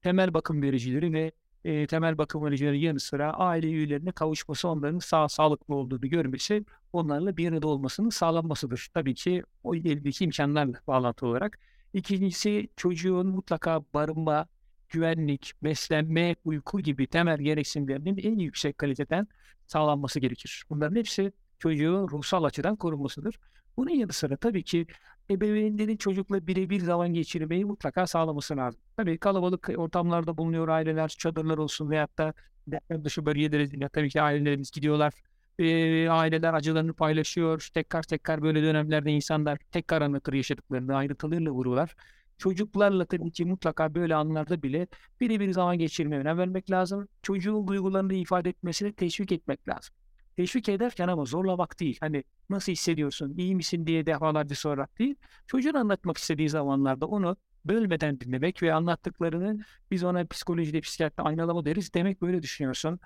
temel 0.02 0.34
bakım 0.34 0.62
vericileri 0.62 1.14
ve 1.14 1.32
e, 1.66 1.88
temel 1.88 2.18
bakım 2.18 2.46
vericileri 2.46 2.80
yanı 2.80 3.00
sıra 3.00 3.34
aile 3.34 3.68
üyelerine 3.68 4.12
kavuşması, 4.12 4.68
onların 4.68 5.00
sağ 5.00 5.30
sağlıklı 5.30 5.76
olduğunu 5.76 6.10
görmesi, 6.10 6.66
onlarla 6.94 7.38
bir 7.38 7.52
arada 7.52 7.68
olmasının 7.68 8.10
sağlanmasıdır. 8.10 8.90
Tabii 8.94 9.16
ki 9.16 9.44
o 9.64 9.76
eldeki 9.76 10.24
imkanlarla 10.24 10.80
bağlantı 10.88 11.28
olarak. 11.28 11.60
İkincisi 11.96 12.70
çocuğun 12.76 13.28
mutlaka 13.28 13.82
barınma, 13.94 14.48
güvenlik, 14.90 15.54
beslenme, 15.64 16.36
uyku 16.46 16.82
gibi 16.82 17.08
temel 17.08 17.38
gereksinimlerinin 17.38 18.18
en 18.18 18.40
yüksek 18.40 18.78
kaliteden 18.78 19.28
sağlanması 19.68 20.20
gerekir. 20.20 20.64
Bunların 20.70 20.96
hepsi 20.96 21.32
çocuğun 21.60 22.10
ruhsal 22.10 22.44
açıdan 22.44 22.76
korunmasıdır. 22.76 23.36
Bunun 23.78 23.90
yanı 23.90 24.14
sıra 24.14 24.38
tabii 24.38 24.64
ki 24.64 24.88
ebeveynlerin 25.30 25.98
çocukla 25.98 26.48
birebir 26.48 26.80
zaman 26.80 27.14
geçirmeyi 27.14 27.66
mutlaka 27.66 28.08
sağlaması 28.08 28.58
lazım. 28.58 28.82
Tabii 28.98 29.18
kalabalık 29.18 29.70
ortamlarda 29.78 30.38
bulunuyor 30.38 30.68
aileler, 30.68 31.08
çadırlar 31.08 31.58
olsun 31.58 31.90
veyahut 31.90 32.18
da 32.18 32.34
deprem 32.68 33.04
dışı 33.04 33.26
bölgelere 33.26 33.90
tabii 33.90 34.10
ki 34.10 34.22
ailelerimiz 34.22 34.72
gidiyorlar. 34.72 35.14
Eee, 35.60 36.08
aileler 36.10 36.54
acılarını 36.54 36.94
paylaşıyor. 36.94 37.70
Tekrar 37.74 38.04
tekrar 38.04 38.42
böyle 38.42 38.64
dönemlerde 38.64 39.12
insanlar 39.12 39.58
tekrar 39.72 40.02
anlatır 40.02 40.34
yaşadıklarını, 40.34 40.96
ayrıntılarıyla 40.96 41.52
vururlar. 41.52 41.96
Çocuklarla 42.38 43.06
tabii 43.06 43.32
ki 43.32 43.46
mutlaka 43.46 43.96
böyle 43.96 44.16
anlarda 44.16 44.64
bile 44.64 44.88
birebir 45.22 45.52
zaman 45.52 45.78
geçirmeye 45.78 46.22
önem 46.22 46.38
vermek 46.38 46.72
lazım. 46.72 47.08
Çocuğun 47.24 47.68
duygularını 47.68 48.14
ifade 48.14 48.50
etmesini 48.50 48.94
teşvik 48.94 49.32
etmek 49.32 49.68
lazım. 49.70 49.96
Teşvik 50.36 50.70
ederken 50.70 51.08
ama 51.08 51.26
zorlamak 51.26 51.80
değil. 51.80 51.98
Hani 52.00 52.24
nasıl 52.50 52.72
hissediyorsun, 52.72 53.34
iyi 53.38 53.56
misin 53.56 53.88
diye 53.88 54.06
defalarca 54.06 54.56
sorarak 54.56 55.00
değil. 55.00 55.16
Çocuğun 55.48 55.74
anlatmak 55.74 56.18
istediği 56.18 56.50
zamanlarda 56.50 57.06
onu 57.06 57.38
bölmeden 57.66 58.20
dinlemek 58.20 58.64
ve 58.64 58.74
anlattıklarını 58.74 59.60
biz 59.92 60.04
ona 60.04 60.26
psikolojide, 60.26 60.82
psikiyatride 60.82 61.22
aynalama 61.22 61.66
deriz. 61.66 61.94
Demek 61.94 62.22
böyle 62.22 62.42
düşünüyorsun. 62.42 63.00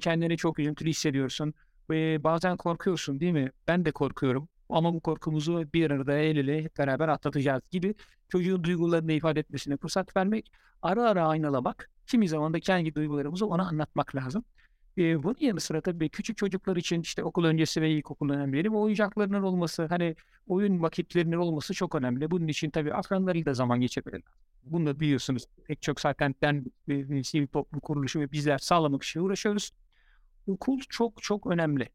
Kendini 0.00 0.36
çok 0.36 0.58
üzüntülü 0.58 0.88
hissediyorsun. 0.90 1.54
Ve 1.90 2.24
bazen 2.24 2.56
korkuyorsun 2.56 3.20
değil 3.20 3.32
mi? 3.32 3.50
Ben 3.68 3.84
de 3.84 3.92
korkuyorum. 3.92 4.48
Ama 4.68 4.94
bu 4.94 5.00
korkumuzu 5.00 5.64
bir 5.74 5.90
arada 5.90 6.18
el 6.18 6.36
ele 6.36 6.62
hep 6.64 6.78
beraber 6.78 7.08
atlatacağız 7.08 7.62
gibi 7.70 7.94
çocuğun 8.28 8.64
duygularını 8.64 9.12
ifade 9.12 9.40
etmesine 9.40 9.76
fırsat 9.76 10.16
vermek, 10.16 10.52
ara 10.82 11.04
ara 11.10 11.28
aynalamak, 11.28 11.90
kimi 12.06 12.28
zaman 12.28 12.54
da 12.54 12.60
kendi 12.60 12.94
duygularımızı 12.94 13.46
ona 13.46 13.68
anlatmak 13.68 14.14
lazım. 14.16 14.44
Eee, 14.96 15.22
bunun 15.22 15.36
yanı 15.40 15.60
sıra 15.60 15.80
tabii 15.80 16.08
küçük 16.10 16.36
çocuklar 16.36 16.76
için 16.76 17.00
işte 17.00 17.24
okul 17.24 17.44
öncesi 17.44 17.82
ve 17.82 17.90
ilkokul 17.90 18.28
dönemleri 18.28 18.72
bu 18.72 18.82
oyuncaklarının 18.82 19.42
olması, 19.42 19.86
hani 19.86 20.16
oyun 20.46 20.82
vakitlerinin 20.82 21.36
olması 21.36 21.74
çok 21.74 21.94
önemli. 21.94 22.30
Bunun 22.30 22.48
için 22.48 22.70
tabii 22.70 22.94
akranlarıyla 22.94 23.54
zaman 23.54 23.80
geçirmeleri. 23.80 24.22
Bunu 24.64 24.86
da 24.86 25.00
biliyorsunuz 25.00 25.44
pek 25.66 25.82
çok 25.82 26.00
zaten 26.00 26.34
eee, 26.88 27.22
sivil 27.24 27.46
toplum 27.46 27.80
kuruluşu 27.80 28.20
ve 28.20 28.32
bizler 28.32 28.58
sağlamak 28.58 29.02
için 29.02 29.20
uğraşıyoruz. 29.20 29.70
Okul 30.48 30.80
çok 30.88 31.22
çok 31.22 31.46
önemli. 31.46 31.88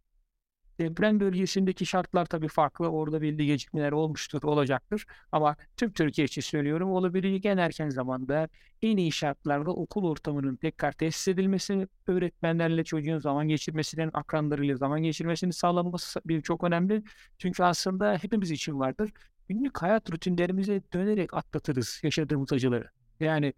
Deprem 0.80 1.20
bölgesindeki 1.20 1.86
şartlar 1.86 2.26
tabii 2.26 2.48
farklı. 2.48 2.88
Orada 2.88 3.22
belli 3.22 3.46
gecikmeler 3.46 3.92
olmuştur, 3.92 4.44
olacaktır. 4.44 5.06
Ama 5.32 5.56
tüm 5.78 5.94
Türkiye 5.94 6.26
için 6.26 6.42
söylüyorum 6.42 6.92
olabilecek 6.92 7.46
en 7.46 7.58
erken 7.58 7.90
zamanda 7.90 8.50
en 8.82 8.98
iyi 8.98 9.12
şartlarda 9.12 9.72
okul 9.72 10.10
ortamının 10.10 10.56
tekrar 10.56 10.92
tesis 10.92 11.28
edilmesi, 11.28 11.88
öğretmenlerle 12.08 12.84
çocuğun 12.84 13.20
zaman 13.20 13.48
geçirmesinin, 13.48 14.10
akranlarıyla 14.14 14.76
zaman 14.76 15.04
geçirmesini 15.04 15.54
sağlanması 15.54 16.22
bir 16.26 16.42
çok 16.42 16.64
önemli. 16.64 17.04
Çünkü 17.38 17.64
aslında 17.64 18.18
hepimiz 18.22 18.52
için 18.52 18.80
vardır. 18.80 19.12
Günlük 19.50 19.82
hayat 19.82 20.12
rutinlerimize 20.12 20.82
dönerek 20.94 21.34
atlatırız 21.34 22.00
yaşadığımız 22.04 22.54
acıları. 22.54 22.90
Yani 23.20 23.54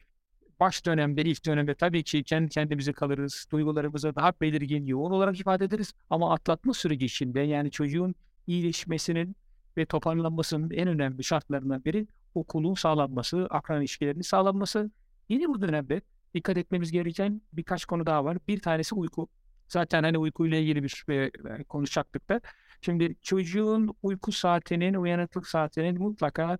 baş 0.59 0.85
dönemde, 0.85 1.21
ilk 1.21 1.45
dönemde 1.45 1.75
tabii 1.75 2.03
ki 2.03 2.23
kendi 2.23 2.49
kendimize 2.49 2.93
kalırız. 2.93 3.47
Duygularımızı 3.51 4.15
daha 4.15 4.33
belirgin, 4.41 4.85
yoğun 4.85 5.11
olarak 5.11 5.39
ifade 5.39 5.65
ederiz. 5.65 5.93
Ama 6.09 6.33
atlatma 6.33 6.73
süreci 6.73 7.05
içinde 7.05 7.39
yani 7.39 7.71
çocuğun 7.71 8.15
iyileşmesinin 8.47 9.35
ve 9.77 9.85
toparlanmasının 9.85 10.71
en 10.71 10.87
önemli 10.87 11.23
şartlarından 11.23 11.85
biri 11.85 12.07
okulun 12.35 12.73
sağlanması, 12.73 13.47
akran 13.49 13.81
ilişkilerinin 13.81 14.21
sağlanması. 14.21 14.91
Yine 15.29 15.47
bu 15.47 15.61
dönemde 15.61 16.01
dikkat 16.33 16.57
etmemiz 16.57 16.91
gereken 16.91 17.41
birkaç 17.53 17.85
konu 17.85 18.05
daha 18.05 18.25
var. 18.25 18.37
Bir 18.47 18.61
tanesi 18.61 18.95
uyku. 18.95 19.27
Zaten 19.67 20.03
hani 20.03 20.17
uykuyla 20.17 20.57
ilgili 20.57 20.83
bir 20.83 21.03
e, 21.09 21.63
konuşacaktık 21.63 22.29
da. 22.29 22.41
Şimdi 22.81 23.15
çocuğun 23.21 23.95
uyku 24.03 24.31
saatinin, 24.31 24.93
uyanıklık 24.93 25.47
saatinin 25.47 26.01
mutlaka 26.01 26.57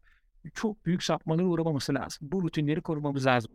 çok 0.54 0.86
büyük 0.86 1.04
sapmalara 1.04 1.46
uğramaması 1.46 1.94
lazım. 1.94 2.28
Bu 2.32 2.44
rutinleri 2.44 2.82
korumamız 2.82 3.26
lazım. 3.26 3.52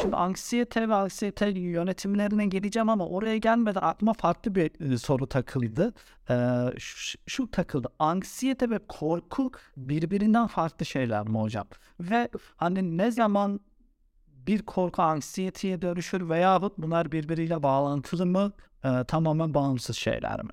Şimdi 0.00 0.16
anksiyete 0.16 0.88
ve 0.88 0.94
anksiyete 0.94 1.48
yönetimlerine 1.48 2.46
geleceğim 2.46 2.88
ama 2.88 3.06
oraya 3.06 3.36
gelmeden 3.36 3.80
aklıma 3.80 4.12
farklı 4.12 4.54
bir 4.54 4.92
e, 4.92 4.98
soru 4.98 5.26
takıldı. 5.26 5.94
Ee, 6.30 6.66
şu, 6.78 7.18
şu 7.26 7.50
takıldı. 7.50 7.88
Anksiyete 7.98 8.70
ve 8.70 8.78
korku 8.88 9.50
birbirinden 9.76 10.46
farklı 10.46 10.86
şeyler 10.86 11.28
mi 11.28 11.38
hocam? 11.38 11.66
Ve 12.00 12.28
hani 12.56 12.98
ne 12.98 13.10
zaman 13.10 13.60
bir 14.28 14.62
korku 14.62 15.02
anksiyeteye 15.02 15.82
dönüşür 15.82 16.28
veya 16.28 16.62
bunlar 16.78 17.12
birbiriyle 17.12 17.62
bağlantılı 17.62 18.26
mı? 18.26 18.52
Ee, 18.84 19.04
tamamen 19.04 19.54
bağımsız 19.54 19.96
şeyler 19.96 20.42
mi? 20.44 20.52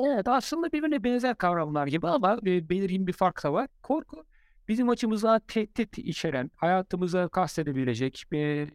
Evet 0.00 0.28
aslında 0.28 0.72
birbirine 0.72 1.04
benzer 1.04 1.36
kavramlar 1.36 1.86
gibi 1.86 2.08
ama 2.08 2.38
e, 2.46 2.68
belirgin 2.68 3.06
bir 3.06 3.12
fark 3.12 3.44
da 3.44 3.52
var. 3.52 3.68
Korku 3.82 4.24
bizim 4.68 4.88
açımıza 4.88 5.40
tehdit 5.48 5.98
içeren, 5.98 6.50
hayatımıza 6.56 7.28
kastedebilecek, 7.28 8.24
e, 8.32 8.68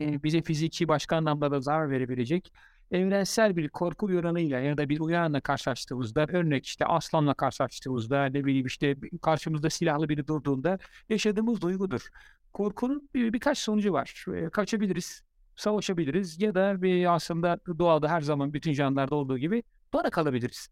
bize 0.00 0.42
fiziki 0.42 0.88
başka 0.88 1.16
anlamda 1.16 1.50
da 1.50 1.60
zarar 1.60 1.90
verebilecek 1.90 2.52
evrensel 2.92 3.56
bir 3.56 3.68
korku 3.68 4.06
uyaranıyla 4.06 4.60
ya 4.60 4.78
da 4.78 4.88
bir 4.88 5.00
uyaranla 5.00 5.40
karşılaştığımızda, 5.40 6.26
örnek 6.28 6.66
işte 6.66 6.86
aslanla 6.86 7.34
karşılaştığımızda, 7.34 8.24
ne 8.24 8.44
bileyim 8.44 8.66
işte 8.66 8.96
karşımızda 9.22 9.70
silahlı 9.70 10.08
biri 10.08 10.26
durduğunda 10.26 10.78
yaşadığımız 11.08 11.60
duygudur. 11.60 12.08
Korkunun 12.52 13.08
bir, 13.14 13.32
birkaç 13.32 13.58
sonucu 13.58 13.92
var. 13.92 14.24
E, 14.34 14.50
kaçabiliriz, 14.50 15.22
savaşabiliriz 15.56 16.42
ya 16.42 16.54
da 16.54 16.82
bir 16.82 17.14
aslında 17.14 17.58
doğada 17.78 18.08
her 18.08 18.20
zaman 18.20 18.52
bütün 18.52 18.72
canlılarda 18.72 19.14
olduğu 19.14 19.38
gibi 19.38 19.62
bana 19.92 20.10
kalabiliriz. 20.10 20.68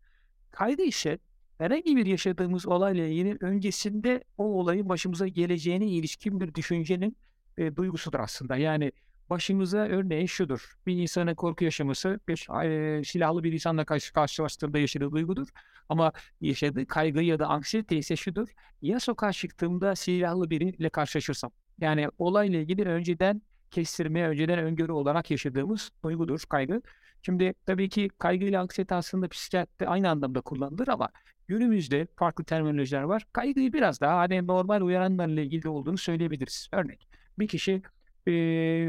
Kaygı 0.50 0.82
ise 0.82 1.18
herhangi 1.60 1.96
bir 1.96 2.06
yaşadığımız 2.06 2.66
olayla 2.66 3.06
ilgili 3.06 3.36
öncesinde 3.40 4.24
o 4.38 4.44
olayın 4.44 4.88
başımıza 4.88 5.28
geleceğine 5.28 5.86
ilişkin 5.86 6.40
bir 6.40 6.54
düşüncenin 6.54 7.16
e, 7.58 7.76
duygusudur 7.76 8.20
aslında. 8.20 8.56
Yani 8.56 8.92
başımıza 9.30 9.78
örneğin 9.78 10.26
şudur. 10.26 10.74
Bir 10.86 10.96
insanın 10.96 11.34
korku 11.34 11.64
yaşaması 11.64 12.20
bir 12.28 12.64
e, 12.64 13.04
silahlı 13.04 13.44
bir 13.44 13.52
insanla 13.52 13.84
karşı 13.84 14.12
karşılaştığında 14.12 14.78
yaşadığı 14.78 15.12
duygudur. 15.12 15.48
Ama 15.88 16.12
yaşadığı 16.40 16.86
kaygı 16.86 17.22
ya 17.22 17.38
da 17.38 17.46
anksiyete 17.46 17.96
ise 17.96 18.16
şudur. 18.16 18.48
Ya 18.82 19.00
sokağa 19.00 19.32
çıktığımda 19.32 19.96
silahlı 19.96 20.50
biriyle 20.50 20.88
karşılaşırsam. 20.88 21.50
Yani 21.80 22.08
olayla 22.18 22.58
ilgili 22.58 22.84
önceden 22.84 23.42
kestirmeye, 23.70 24.28
önceden 24.28 24.58
öngörü 24.58 24.92
olarak 24.92 25.30
yaşadığımız 25.30 25.90
duygudur, 26.04 26.40
kaygı. 26.48 26.82
Şimdi 27.22 27.54
tabii 27.66 27.88
ki 27.88 28.08
kaygı 28.18 28.44
ile 28.44 28.58
anksiyete 28.58 28.94
aslında 28.94 29.28
psikiyatride 29.28 29.88
aynı 29.88 30.10
anlamda 30.10 30.40
kullanılır 30.40 30.88
ama 30.88 31.08
Günümüzde 31.50 32.06
farklı 32.16 32.44
terminolojiler 32.44 33.02
var. 33.02 33.26
Kaygıyı 33.32 33.72
biraz 33.72 34.00
daha 34.00 34.18
hani 34.18 34.46
normal 34.46 34.80
uyaranlarla 34.80 35.40
ilgili 35.40 35.68
olduğunu 35.68 35.98
söyleyebiliriz. 35.98 36.68
Örnek 36.72 37.08
bir 37.38 37.48
kişi 37.48 37.82
e, 38.26 38.32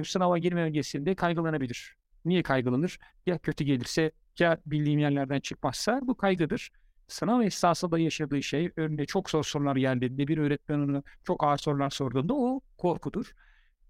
sınava 0.05 0.37
girme 0.37 0.61
öncesinde 0.61 1.15
kaygılanabilir. 1.15 1.95
Niye 2.25 2.43
kaygılanır? 2.43 2.99
Ya 3.25 3.37
kötü 3.37 3.63
gelirse 3.63 4.11
ya 4.39 4.57
bildiğim 4.65 4.99
yerlerden 4.99 5.39
çıkmazsa 5.39 5.99
bu 6.03 6.17
kaygıdır. 6.17 6.71
Sınav 7.07 7.41
esnasında 7.41 7.99
yaşadığı 7.99 8.43
şey 8.43 8.71
örneğin 8.75 9.05
çok 9.05 9.29
zor 9.29 9.43
sorular 9.43 9.75
geldiğinde 9.75 10.27
bir 10.27 10.37
öğretmen 10.37 10.79
ona 10.79 11.03
çok 11.23 11.43
ağır 11.43 11.57
sorular 11.57 11.89
sorduğunda 11.89 12.33
o 12.33 12.61
korkudur. 12.77 13.31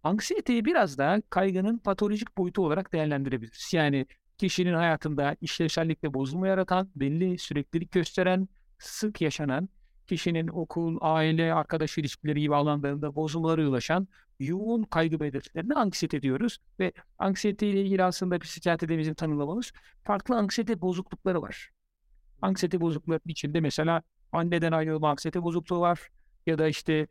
Anksiyeteyi 0.04 0.66
biraz 0.66 0.98
daha 0.98 1.22
kaygının 1.30 1.78
patolojik 1.78 2.38
boyutu 2.38 2.66
olarak 2.66 2.94
değerlendirebiliriz. 2.94 3.70
Yani 3.74 4.06
kişinin 4.38 4.74
hayatında 4.74 5.36
işlevsellikle 5.42 6.14
bozulma 6.14 6.48
yaratan, 6.48 6.92
belli 6.96 7.38
süreklilik 7.38 7.92
gösteren, 7.92 8.48
sık 8.82 9.22
yaşanan, 9.22 9.70
kişinin 10.08 10.48
okul, 10.48 10.98
aile, 11.02 11.54
arkadaş 11.54 11.98
ilişkileri 11.98 12.40
gibi 12.40 12.56
alanlarında 12.56 13.16
bozulmalara 13.16 13.68
ulaşan 13.70 14.08
yoğun 14.40 14.84
kaygı 14.84 15.20
belirtilerine 15.20 15.74
anksiyete 15.74 16.22
diyoruz. 16.22 16.58
Ve 16.80 16.94
anksiyete 17.20 17.68
ile 17.68 17.82
ilgili 17.82 18.04
aslında 18.04 18.40
psikiyatride 18.40 18.98
bizim 18.98 19.14
tanımlamamız 19.14 19.72
farklı 20.04 20.38
anksiyete 20.38 20.82
bozuklukları 20.82 21.42
var. 21.42 21.70
Anksiyete 22.42 22.82
bozuklukları 22.82 23.20
içinde 23.26 23.60
mesela 23.60 24.02
anneden 24.32 24.72
ayrılma 24.72 25.10
anksiyete 25.10 25.44
bozukluğu 25.44 25.80
var 25.80 26.10
ya 26.46 26.58
da 26.58 26.68
işte 26.68 27.08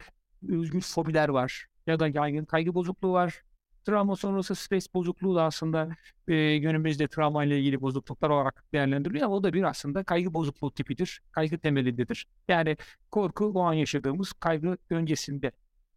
özgür 0.49 0.81
fobiler 0.81 1.29
var 1.29 1.67
ya 1.87 2.01
da 2.01 2.09
yaygın 2.09 2.45
kaygı 2.45 2.75
bozukluğu 2.75 3.13
var 3.13 3.43
Travma 3.85 4.17
sonrası 4.17 4.55
stres 4.55 4.95
bozukluğu 4.95 5.35
da 5.37 5.43
aslında 5.45 5.89
e, 6.29 6.59
günümüzde 6.59 7.09
travma 7.09 7.45
ile 7.45 7.61
ilgili 7.61 7.81
bozukluklar 7.81 8.31
olarak 8.31 8.65
değerlendiriliyor 8.73 9.27
ama 9.27 9.35
o 9.37 9.43
da 9.43 9.53
bir 9.53 9.63
aslında 9.63 10.05
kaygı 10.05 10.35
bozukluğu 10.35 10.71
tipidir. 10.71 11.23
Kaygı 11.33 11.59
temelindedir. 11.59 12.27
Yani 12.49 12.77
korku 13.11 13.45
o 13.45 13.61
an 13.61 13.73
yaşadığımız 13.73 14.33
kaygı 14.33 14.77
öncesinde 14.91 15.53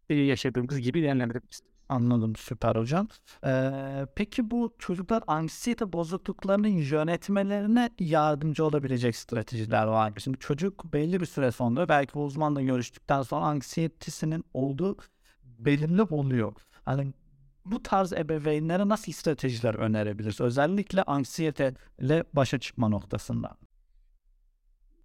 e, 0.08 0.14
yaşadığımız 0.14 0.80
gibi 0.80 1.02
değerlendirebiliriz. 1.02 1.62
Anladım 1.88 2.36
süper 2.36 2.76
hocam. 2.76 3.08
Ee, 3.46 4.06
peki 4.16 4.50
bu 4.50 4.74
çocuklar 4.78 5.22
anksiyete 5.26 5.92
bozukluklarının 5.92 6.68
yönetmelerine 6.68 7.90
yardımcı 7.98 8.64
olabilecek 8.64 9.16
stratejiler 9.16 9.86
var 9.86 10.10
mı? 10.10 10.20
Şimdi 10.20 10.38
çocuk 10.38 10.92
belli 10.92 11.20
bir 11.20 11.26
süre 11.26 11.52
sonra 11.52 11.88
belki 11.88 12.18
uzmanla 12.18 12.62
görüştükten 12.62 13.22
sonra 13.22 13.44
anksiyetesinin 13.44 14.44
olduğu 14.54 14.96
belirli 15.44 16.02
oluyor. 16.02 16.52
Hani 16.84 17.12
bu 17.64 17.82
tarz 17.82 18.12
ebeveynlere 18.12 18.88
nasıl 18.88 19.12
stratejiler 19.12 19.74
önerebiliriz? 19.74 20.40
Özellikle 20.40 21.02
anksiyeteyle 21.02 22.24
başa 22.32 22.58
çıkma 22.58 22.88
noktasında. 22.88 23.56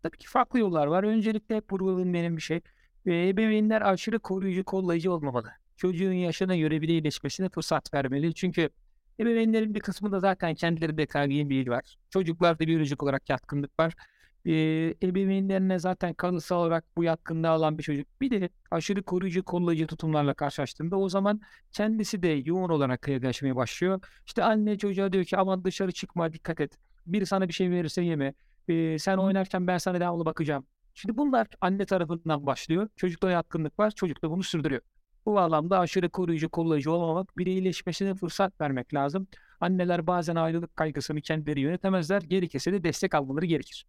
Tabii 0.03 0.17
ki 0.17 0.27
farklı 0.27 0.59
yollar 0.59 0.87
var. 0.87 1.03
Öncelikle 1.03 1.55
hep 1.55 1.71
benim 1.71 2.37
bir 2.37 2.41
şey. 2.41 2.61
Ve 3.05 3.29
ebeveynler 3.29 3.81
aşırı 3.81 4.19
koruyucu, 4.19 4.63
kollayıcı 4.63 5.11
olmamalı. 5.11 5.51
Çocuğun 5.77 6.13
yaşına 6.13 6.55
göre 6.55 6.81
bireyleşmesine 6.81 7.49
fırsat 7.49 7.93
vermeli. 7.93 8.33
Çünkü 8.33 8.69
ebeveynlerin 9.19 9.75
bir 9.75 9.79
kısmında 9.79 10.19
zaten 10.19 10.55
kendilerinde 10.55 11.05
kaygı 11.05 11.49
bir 11.49 11.67
var. 11.67 11.97
Çocuklarda 12.09 12.59
biyolojik 12.59 13.03
olarak 13.03 13.29
yatkınlık 13.29 13.79
var. 13.79 13.93
Ee, 14.45 14.95
ebeveynlerine 15.03 15.79
zaten 15.79 16.13
kalıtsal 16.13 16.59
olarak 16.59 16.85
bu 16.97 17.03
yatkınlığı 17.03 17.49
alan 17.49 17.77
bir 17.77 17.83
çocuk. 17.83 18.07
Bir 18.21 18.31
de 18.31 18.49
aşırı 18.71 19.03
koruyucu, 19.03 19.43
kollayıcı 19.43 19.87
tutumlarla 19.87 20.33
karşılaştığında 20.33 20.97
o 20.97 21.09
zaman 21.09 21.41
kendisi 21.71 22.23
de 22.23 22.27
yoğun 22.45 22.69
olarak 22.69 23.07
yaklaşmaya 23.07 23.55
başlıyor. 23.55 24.01
İşte 24.25 24.43
anne 24.43 24.77
çocuğa 24.77 25.13
diyor 25.13 25.23
ki 25.25 25.37
aman 25.37 25.63
dışarı 25.63 25.91
çıkma, 25.91 26.33
dikkat 26.33 26.59
et. 26.59 26.77
Biri 27.05 27.25
sana 27.25 27.47
bir 27.47 27.53
şey 27.53 27.71
verirse 27.71 28.01
yeme. 28.01 28.33
Ee, 28.67 28.99
sen 28.99 29.17
oynarken 29.17 29.67
ben 29.67 29.77
sana 29.77 29.99
devamlı 29.99 30.25
bakacağım. 30.25 30.65
Şimdi 30.93 31.17
bunlar 31.17 31.47
anne 31.61 31.85
tarafından 31.85 32.45
başlıyor. 32.45 32.89
Çocukta 32.95 33.31
yatkınlık 33.31 33.79
var. 33.79 33.91
Çocuk 33.91 34.23
da 34.23 34.31
bunu 34.31 34.43
sürdürüyor. 34.43 34.81
Bu 35.25 35.33
bağlamda 35.33 35.79
aşırı 35.79 36.09
koruyucu, 36.09 36.49
kollayıcı 36.49 36.91
olmamak, 36.91 37.37
bireyleşmesine 37.37 38.15
fırsat 38.15 38.61
vermek 38.61 38.93
lazım. 38.93 39.27
Anneler 39.59 40.07
bazen 40.07 40.35
ayrılık 40.35 40.75
kaygısını 40.75 41.21
kendileri 41.21 41.59
yönetemezler. 41.59 42.21
Gerekirse 42.21 42.73
de 42.73 42.83
destek 42.83 43.15
almaları 43.15 43.45
gerekir. 43.45 43.85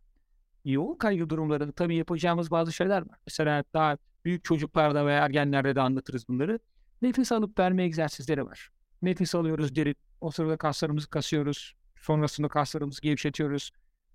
Yoğun 0.65 0.95
kaygı 0.95 1.31
durumlarında 1.31 1.73
tabii 1.73 1.97
yapacağımız 1.97 2.51
bazı 2.51 2.73
şeyler 2.73 3.01
var. 3.01 3.19
Mesela 3.27 3.65
daha 3.75 3.97
büyük 4.25 4.45
çocuklarda 4.45 5.07
veya 5.07 5.25
ergenlerde 5.25 5.75
de 5.75 5.81
anlatırız 5.81 6.29
bunları. 6.29 6.59
Nefes 7.03 7.33
alıp 7.33 7.59
verme 7.59 7.85
egzersizleri 7.85 8.47
var. 8.47 8.71
Nefes 9.03 9.35
alıyoruz 9.35 9.77
derin. 9.77 9.97
O 10.21 10.31
sırada 10.31 10.57
kaslarımızı 10.57 11.11
kasıyoruz. 11.11 11.75
Sonrasında 11.97 12.49
kaslarımızı 12.49 13.03
gevşetiyoruz. 13.03 13.71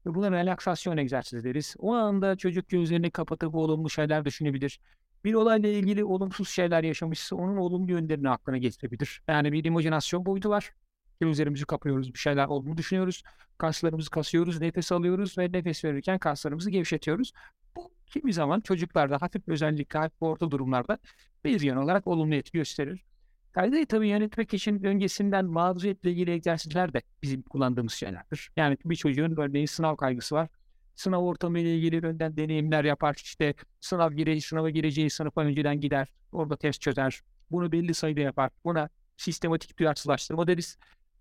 Ve 0.05 0.15
buna 0.15 0.31
relaksasyon 0.31 0.97
egzersizi 0.97 1.43
deriz. 1.43 1.75
O 1.79 1.93
anda 1.93 2.35
çocuk 2.35 2.69
gözlerini 2.69 3.11
kapatıp 3.11 3.55
olumlu 3.55 3.89
şeyler 3.89 4.25
düşünebilir. 4.25 4.79
Bir 5.23 5.33
olayla 5.33 5.69
ilgili 5.69 6.03
olumsuz 6.03 6.49
şeyler 6.49 6.83
yaşamışsa 6.83 7.35
onun 7.35 7.57
olumlu 7.57 7.91
yönlerini 7.91 8.29
aklına 8.29 8.57
getirebilir. 8.57 9.21
Yani 9.27 9.51
bir 9.51 9.63
imajinasyon 9.63 10.25
boyutu 10.25 10.49
var. 10.49 10.73
Gözlerimizi 11.19 11.65
kapıyoruz, 11.65 12.13
bir 12.13 12.19
şeyler 12.19 12.45
olduğunu 12.45 12.77
düşünüyoruz. 12.77 13.23
Kaslarımızı 13.57 14.09
kasıyoruz, 14.09 14.61
nefes 14.61 14.91
alıyoruz 14.91 15.37
ve 15.37 15.51
nefes 15.51 15.85
verirken 15.85 16.19
kaslarımızı 16.19 16.69
gevşetiyoruz. 16.69 17.31
Bu 17.75 17.91
kimi 18.05 18.33
zaman 18.33 18.61
çocuklarda 18.61 19.17
hafif 19.21 19.47
özellikle 19.47 19.99
hafif 19.99 20.21
orta 20.21 20.51
durumlarda 20.51 20.97
bir 21.45 21.61
yan 21.61 21.77
olarak 21.77 22.07
olumlu 22.07 22.35
etki 22.35 22.57
gösterir. 22.57 23.05
Kaygıyı 23.51 23.85
tabii 23.85 24.07
yönetmek 24.07 24.53
için 24.53 24.83
öncesinden 24.83 25.45
mağduriyetle 25.45 26.11
ilgili 26.11 26.31
egzersizler 26.31 26.93
de 26.93 27.01
bizim 27.23 27.41
kullandığımız 27.41 27.93
şeylerdir. 27.93 28.49
Yani 28.57 28.77
bir 28.85 28.95
çocuğun 28.95 29.35
örneğin 29.37 29.65
sınav 29.65 29.95
kaygısı 29.95 30.35
var. 30.35 30.49
Sınav 30.95 31.21
ortamı 31.21 31.59
ile 31.59 31.75
ilgili 31.75 32.05
önden 32.05 32.37
deneyimler 32.37 32.83
yapar. 32.83 33.15
İşte 33.23 33.53
sınav 33.81 34.11
gire 34.11 34.41
sınava 34.41 34.69
gireceği 34.69 35.09
sınıfa 35.09 35.41
önceden 35.41 35.81
gider. 35.81 36.07
Orada 36.31 36.57
test 36.57 36.81
çözer. 36.81 37.21
Bunu 37.51 37.71
belli 37.71 37.93
sayıda 37.93 38.21
yapar. 38.21 38.51
Buna 38.65 38.89
sistematik 39.17 39.79
duyarsızlaştırma 39.79 40.47
deriz. 40.47 40.77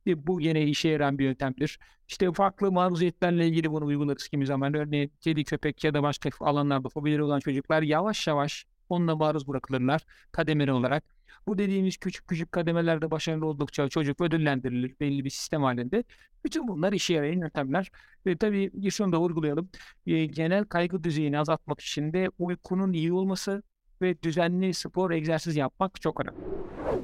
Bu 0.07 0.41
yine 0.41 0.63
işe 0.63 0.89
yarayan 0.89 1.19
bir 1.19 1.25
yöntemdir. 1.25 1.79
İşte 2.09 2.33
farklı 2.33 2.73
maruziyetlerle 2.73 3.49
ilgili 3.49 3.71
bunu 3.71 3.85
uygularız 3.85 4.29
kimi 4.29 4.47
zaman. 4.47 4.75
Örneğin 4.75 5.13
kedi, 5.21 5.45
köpek 5.45 5.85
ya 5.85 5.95
da 5.95 6.03
başka 6.03 6.31
alanlarda 6.41 6.89
fobileri 6.89 7.23
olan 7.23 7.41
çocuklar 7.41 7.83
yavaş 7.83 8.27
yavaş 8.27 8.67
onunla 8.89 9.17
maruz 9.17 9.49
bırakılırlar 9.49 10.05
kademeli 10.33 10.73
olarak. 10.73 11.05
Bu 11.47 11.59
dediğimiz 11.59 11.97
küçük 11.97 12.29
küçük 12.29 12.53
kademelerde 12.53 13.11
başarılı 13.11 13.47
oldukça 13.47 13.89
çocuk 13.89 14.21
ödüllendirilir 14.21 14.95
belli 15.01 15.25
bir 15.25 15.31
sistem 15.31 15.63
halinde. 15.63 16.05
Bütün 16.45 16.69
bunlar 16.69 16.93
işe 16.93 17.15
yarayan 17.15 17.41
yöntemler. 17.41 17.91
Ve 18.27 18.37
tabii 18.37 18.91
şunu 18.91 19.13
da 19.13 19.21
vurgulayalım. 19.21 19.71
E, 20.07 20.27
genel 20.27 20.65
kaygı 20.65 21.05
düzeyini 21.05 21.39
azaltmak 21.39 21.81
için 21.81 22.13
de 22.13 22.31
uykunun 22.39 22.93
iyi 22.93 23.13
olması 23.13 23.63
ve 24.03 24.23
düzenli 24.23 24.75
spor, 24.75 25.11
egzersiz 25.11 25.57
yapmak 25.57 26.01
çok 26.01 26.21
önemli. 26.21 26.39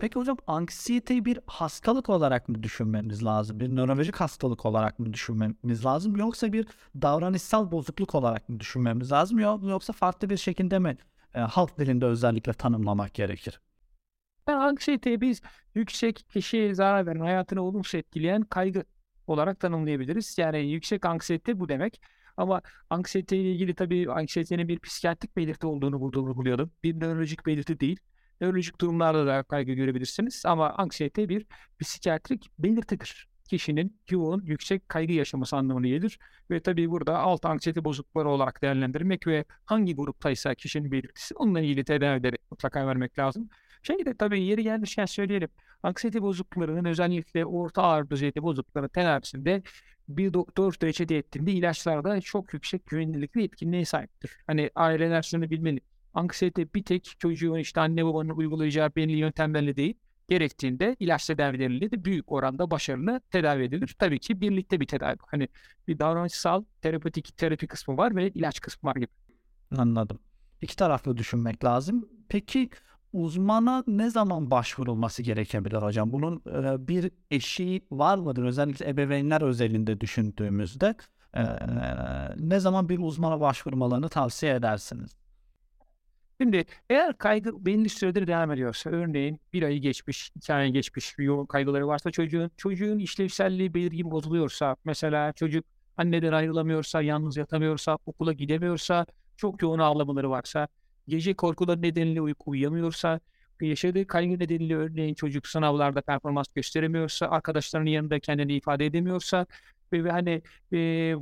Peki 0.00 0.18
hocam 0.18 0.37
anksiyeteyi 0.46 1.24
bir 1.24 1.38
hastalık 1.46 2.09
olarak 2.11 2.48
mı 2.48 2.62
düşünmemiz 2.62 3.24
lazım? 3.24 3.61
Bir 3.61 3.76
nörolojik 3.76 4.16
hastalık 4.16 4.66
olarak 4.66 4.98
mı 4.98 5.12
düşünmemiz 5.12 5.85
lazım? 5.85 6.16
Yoksa 6.16 6.53
bir 6.53 6.66
davranışsal 7.03 7.70
bozukluk 7.70 8.14
olarak 8.14 8.48
mı 8.48 8.61
düşünmemiz 8.61 9.12
lazım? 9.12 9.38
Yoksa 9.38 9.92
farklı 9.92 10.31
bir 10.31 10.37
şekilde 10.37 10.79
mi 10.79 10.96
e, 11.35 11.40
halk 11.40 11.79
dilinde 11.79 12.07
özellikle 12.07 12.53
tanımlamak 12.53 13.14
gerekir? 13.14 13.61
Ben 14.46 14.57
anksiyeteyi 14.57 15.20
biz 15.20 15.40
yüksek 15.74 16.24
kişiye 16.29 16.74
zarar 16.74 17.07
veren, 17.07 17.20
hayatını 17.20 17.62
olumsuz 17.62 17.94
etkileyen 17.94 18.42
kaygı 18.42 18.85
olarak 19.26 19.61
tanımlayabiliriz. 19.61 20.38
Yani 20.38 20.70
yüksek 20.70 21.07
anksiyete 21.07 21.61
bu 21.61 21.68
demek. 21.68 22.00
Ama 22.36 22.62
anksiyete 22.90 23.36
ile 23.36 23.52
ilgili 23.52 23.74
tabii 23.74 24.10
anksiyetenin 24.10 24.68
bir 24.68 24.78
psikiyatrik 24.78 25.36
belirti 25.36 25.66
olduğunu 25.66 26.00
burada 26.00 26.20
vurgulayalım. 26.20 26.70
Bir 26.82 27.00
nörolojik 27.00 27.46
belirti 27.46 27.80
değil. 27.80 28.00
Nörolojik 28.40 28.80
durumlarda 28.80 29.26
da 29.26 29.42
kaygı 29.42 29.72
görebilirsiniz 29.72 30.42
ama 30.46 30.70
anksiyete 30.70 31.28
bir 31.28 31.46
psikiyatrik 31.80 32.50
belirtidir. 32.58 33.28
Kişinin 33.48 34.00
yoğun, 34.10 34.42
yüksek 34.44 34.88
kaygı 34.88 35.12
yaşaması 35.12 35.56
anlamına 35.56 35.86
gelir. 35.86 36.18
Ve 36.50 36.60
tabii 36.60 36.90
burada 36.90 37.18
alt 37.18 37.44
anksiyete 37.44 37.84
bozuklukları 37.84 38.28
olarak 38.28 38.62
değerlendirmek 38.62 39.26
ve 39.26 39.44
hangi 39.64 39.96
gruptaysa 39.96 40.54
kişinin 40.54 40.92
belirtisi 40.92 41.34
onunla 41.34 41.60
ilgili 41.60 41.84
tedavileri 41.84 42.36
mutlaka 42.50 42.86
vermek 42.86 43.18
lazım. 43.18 43.48
Şey 43.82 44.06
de 44.06 44.16
tabii 44.16 44.42
yeri 44.42 44.62
gelmişken 44.62 45.06
söyleyelim. 45.06 45.48
Anksiyete 45.82 46.22
bozukluklarının 46.22 46.84
özellikle 46.84 47.44
orta 47.44 47.82
ağır 47.82 48.10
düzeyde 48.10 48.42
bozuklukların 48.42 48.88
tedavisinde 48.88 49.62
bir 50.16 50.32
doktor 50.32 50.74
reçete 50.82 51.14
ettiğinde 51.14 51.52
ilaçlarda 51.52 52.20
çok 52.20 52.54
yüksek 52.54 52.86
güvenilirlik 52.86 53.36
ve 53.36 53.44
etkinliğe 53.44 53.84
sahiptir. 53.84 54.38
Hani 54.46 54.70
aileler 54.74 55.22
şunu 55.22 55.50
bilmeli. 55.50 55.80
Anksiyete 56.14 56.74
bir 56.74 56.82
tek 56.84 57.14
çocuğun 57.18 57.58
işte 57.58 57.80
anne 57.80 58.04
babanın 58.04 58.30
uygulayacağı 58.30 58.96
belli 58.96 59.16
yöntemlerle 59.16 59.76
değil, 59.76 59.94
gerektiğinde 60.28 60.96
ilaç 60.98 61.26
tedavileriyle 61.26 61.90
de 61.90 62.04
büyük 62.04 62.32
oranda 62.32 62.70
başarılı 62.70 63.20
tedavi 63.30 63.64
edilir. 63.64 63.96
Tabii 63.98 64.18
ki 64.18 64.40
birlikte 64.40 64.80
bir 64.80 64.86
tedavi. 64.86 65.16
Hani 65.26 65.48
bir 65.88 65.98
davranışsal 65.98 66.64
terapetik 66.82 67.36
terapi 67.36 67.66
kısmı 67.66 67.96
var 67.96 68.16
ve 68.16 68.30
ilaç 68.30 68.60
kısmı 68.60 68.90
var 68.90 68.96
gibi. 68.96 69.10
Anladım. 69.76 70.18
İki 70.62 70.76
taraflı 70.76 71.16
düşünmek 71.16 71.64
lazım. 71.64 72.08
Peki 72.28 72.70
uzmana 73.12 73.84
ne 73.86 74.10
zaman 74.10 74.50
başvurulması 74.50 75.22
gerekebilir 75.22 75.76
hocam? 75.76 76.12
Bunun 76.12 76.42
e, 76.46 76.88
bir 76.88 77.10
eşiği 77.30 77.86
var 77.90 78.18
mıdır? 78.18 78.44
Özellikle 78.44 78.88
ebeveynler 78.88 79.42
özelinde 79.42 80.00
düşündüğümüzde 80.00 80.94
e, 81.34 81.42
ne 82.36 82.60
zaman 82.60 82.88
bir 82.88 82.98
uzmana 82.98 83.40
başvurmalarını 83.40 84.08
tavsiye 84.08 84.54
edersiniz? 84.54 85.20
Şimdi 86.40 86.64
eğer 86.90 87.18
kaygı 87.18 87.66
belli 87.66 87.88
süredir 87.88 88.26
devam 88.26 88.52
ediyorsa, 88.52 88.90
örneğin 88.90 89.40
bir 89.52 89.62
ayı 89.62 89.80
geçmiş, 89.80 90.30
iki 90.36 90.54
ay 90.54 90.70
geçmiş, 90.70 91.14
yoğun 91.18 91.46
kaygıları 91.46 91.86
varsa 91.88 92.10
çocuğun, 92.10 92.50
çocuğun 92.56 92.98
işlevselliği 92.98 93.74
belirgin 93.74 94.10
bozuluyorsa, 94.10 94.76
mesela 94.84 95.32
çocuk 95.32 95.64
anneden 95.96 96.32
ayrılamıyorsa, 96.32 97.02
yalnız 97.02 97.36
yatamıyorsa, 97.36 97.98
okula 98.06 98.32
gidemiyorsa, 98.32 99.06
çok 99.36 99.62
yoğun 99.62 99.78
ağlamaları 99.78 100.30
varsa, 100.30 100.68
gece 101.10 101.34
korkuları 101.34 101.82
nedeniyle 101.82 102.20
uyku 102.20 102.50
uyuyamıyorsa, 102.50 103.20
yaşadığı 103.60 104.06
kaygı 104.06 104.38
nedeniyle 104.38 104.76
örneğin 104.76 105.14
çocuk 105.14 105.46
sınavlarda 105.46 106.00
performans 106.02 106.46
gösteremiyorsa, 106.54 107.26
arkadaşlarının 107.26 107.90
yanında 107.90 108.20
kendini 108.20 108.54
ifade 108.54 108.86
edemiyorsa 108.86 109.46
ve, 109.92 110.04
ve 110.04 110.10
hani 110.10 110.42
e, 110.72 110.78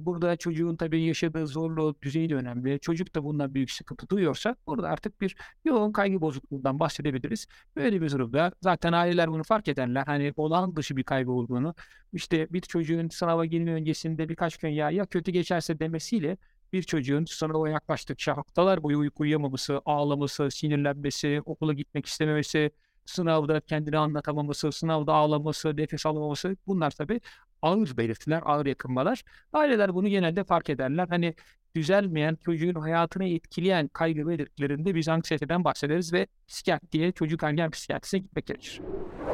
burada 0.06 0.36
çocuğun 0.36 0.76
tabii 0.76 1.02
yaşadığı 1.02 1.46
zorluğu 1.46 1.96
düzeyi 2.02 2.30
de 2.30 2.34
önemli. 2.34 2.80
Çocuk 2.80 3.14
da 3.14 3.24
bundan 3.24 3.54
büyük 3.54 3.70
sıkıntı 3.70 4.08
duyuyorsa 4.08 4.56
burada 4.66 4.88
artık 4.88 5.20
bir 5.20 5.36
yoğun 5.64 5.92
kaygı 5.92 6.20
bozukluğundan 6.20 6.80
bahsedebiliriz. 6.80 7.46
Böyle 7.76 8.00
bir 8.00 8.10
durumda 8.10 8.52
zaten 8.62 8.92
aileler 8.92 9.30
bunu 9.30 9.42
fark 9.44 9.68
ederler. 9.68 10.02
Hani 10.06 10.32
olağan 10.36 10.76
dışı 10.76 10.96
bir 10.96 11.04
kaygı 11.04 11.32
olduğunu. 11.32 11.74
İşte 12.12 12.52
bir 12.52 12.60
çocuğun 12.60 13.08
sınava 13.08 13.46
girme 13.46 13.72
öncesinde 13.72 14.28
birkaç 14.28 14.56
gün 14.56 14.68
ya 14.68 14.90
ya 14.90 15.06
kötü 15.06 15.30
geçerse 15.30 15.78
demesiyle 15.78 16.36
bir 16.72 16.82
çocuğun 16.82 17.24
sınava 17.24 17.68
yaklaştıkça 17.68 18.36
haftalar 18.36 18.82
boyu 18.82 18.98
uyku 18.98 19.22
uyuyamaması, 19.22 19.80
ağlaması, 19.84 20.50
sinirlenmesi, 20.50 21.42
okula 21.44 21.72
gitmek 21.72 22.06
istememesi, 22.06 22.70
sınavda 23.06 23.60
kendini 23.60 23.98
anlatamaması, 23.98 24.72
sınavda 24.72 25.12
ağlaması, 25.14 25.76
nefes 25.76 26.06
alamaması 26.06 26.56
bunlar 26.66 26.90
tabii 26.90 27.20
ağır 27.62 27.96
belirtiler, 27.96 28.42
ağır 28.44 28.66
yakınmalar. 28.66 29.22
Aileler 29.52 29.94
bunu 29.94 30.08
genelde 30.08 30.44
fark 30.44 30.70
ederler. 30.70 31.06
Hani 31.08 31.34
düzelmeyen, 31.78 32.38
çocuğun 32.44 32.74
hayatını 32.74 33.24
etkileyen 33.28 33.88
kaygı 33.88 34.28
belirtilerinde 34.28 34.94
biz 34.94 35.08
anksiyeteden 35.08 35.64
bahsederiz 35.64 36.12
ve 36.12 36.26
psikiyatriye, 36.48 37.12
çocuk 37.12 37.42
ergen 37.42 37.70
psikiyatrisine 37.70 38.20
gitmek 38.20 38.46
gerekir. 38.46 38.80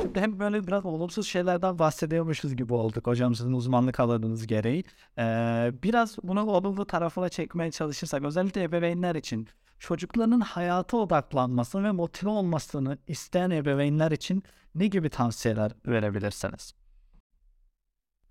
Şimdi 0.03 0.21
hem 0.21 0.39
böyle 0.39 0.67
biraz 0.67 0.85
olumsuz 0.87 1.27
şeylerden 1.27 1.79
bahsediyormuşuz 1.79 2.57
gibi 2.57 2.75
olduk 2.75 3.07
hocam 3.07 3.35
sizin 3.35 3.53
uzmanlık 3.53 4.01
alanınız 4.01 4.47
gereği. 4.47 4.85
Ee, 5.19 5.73
biraz 5.83 6.17
bunu 6.23 6.47
olumlu 6.47 6.85
tarafına 6.85 7.29
çekmeye 7.29 7.71
çalışırsak 7.71 8.25
özellikle 8.25 8.63
ebeveynler 8.63 9.15
için 9.15 9.49
çocukların 9.79 10.41
hayata 10.41 10.97
odaklanmasını 10.97 11.85
ve 11.85 11.91
motive 11.91 12.31
olmasını 12.31 12.99
isteyen 13.07 13.51
ebeveynler 13.51 14.11
için 14.11 14.43
ne 14.75 14.87
gibi 14.87 15.09
tavsiyeler 15.09 15.73
verebilirsiniz? 15.87 16.75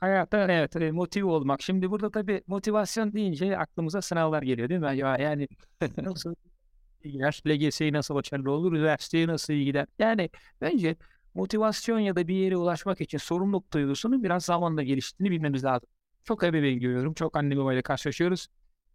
Hayatta 0.04 0.52
evet 0.52 0.76
e, 0.76 0.92
motive 0.92 1.26
olmak. 1.26 1.62
Şimdi 1.62 1.92
burada 1.92 2.12
tabii 2.12 2.44
motivasyon 2.48 3.14
deyince 3.14 3.58
aklımıza 3.58 4.02
sınavlar 4.02 4.42
geliyor 4.42 4.70
değil 4.70 4.80
mi? 4.82 4.98
Ya 4.98 5.18
yani 5.18 5.48
nasıl 5.98 6.36
gider? 7.04 7.42
LGS'yi 7.48 7.94
nasıl 7.94 8.16
başarılı 8.16 8.52
olur? 8.52 8.74
Üniversiteye 8.74 9.28
nasıl 9.28 9.54
iyi 9.54 9.66
gider? 9.66 9.88
Yani 10.00 10.30
bence 10.62 10.96
motivasyon 11.34 12.00
ya 12.00 12.16
da 12.16 12.28
bir 12.28 12.36
yere 12.36 12.58
ulaşmak 12.58 13.02
için 13.02 13.18
sorumluluk 13.18 13.74
duygusunu 13.74 14.24
biraz 14.24 14.46
zamanla 14.46 14.84
geliştiğini 14.84 15.32
bilmemiz 15.32 15.64
lazım. 15.64 15.90
Çok 16.24 16.44
ebeveyn 16.44 16.80
görüyorum. 16.80 17.14
Çok 17.14 17.38
anne 17.38 17.58
babayla 17.58 17.82
karşılaşıyoruz. 17.82 18.48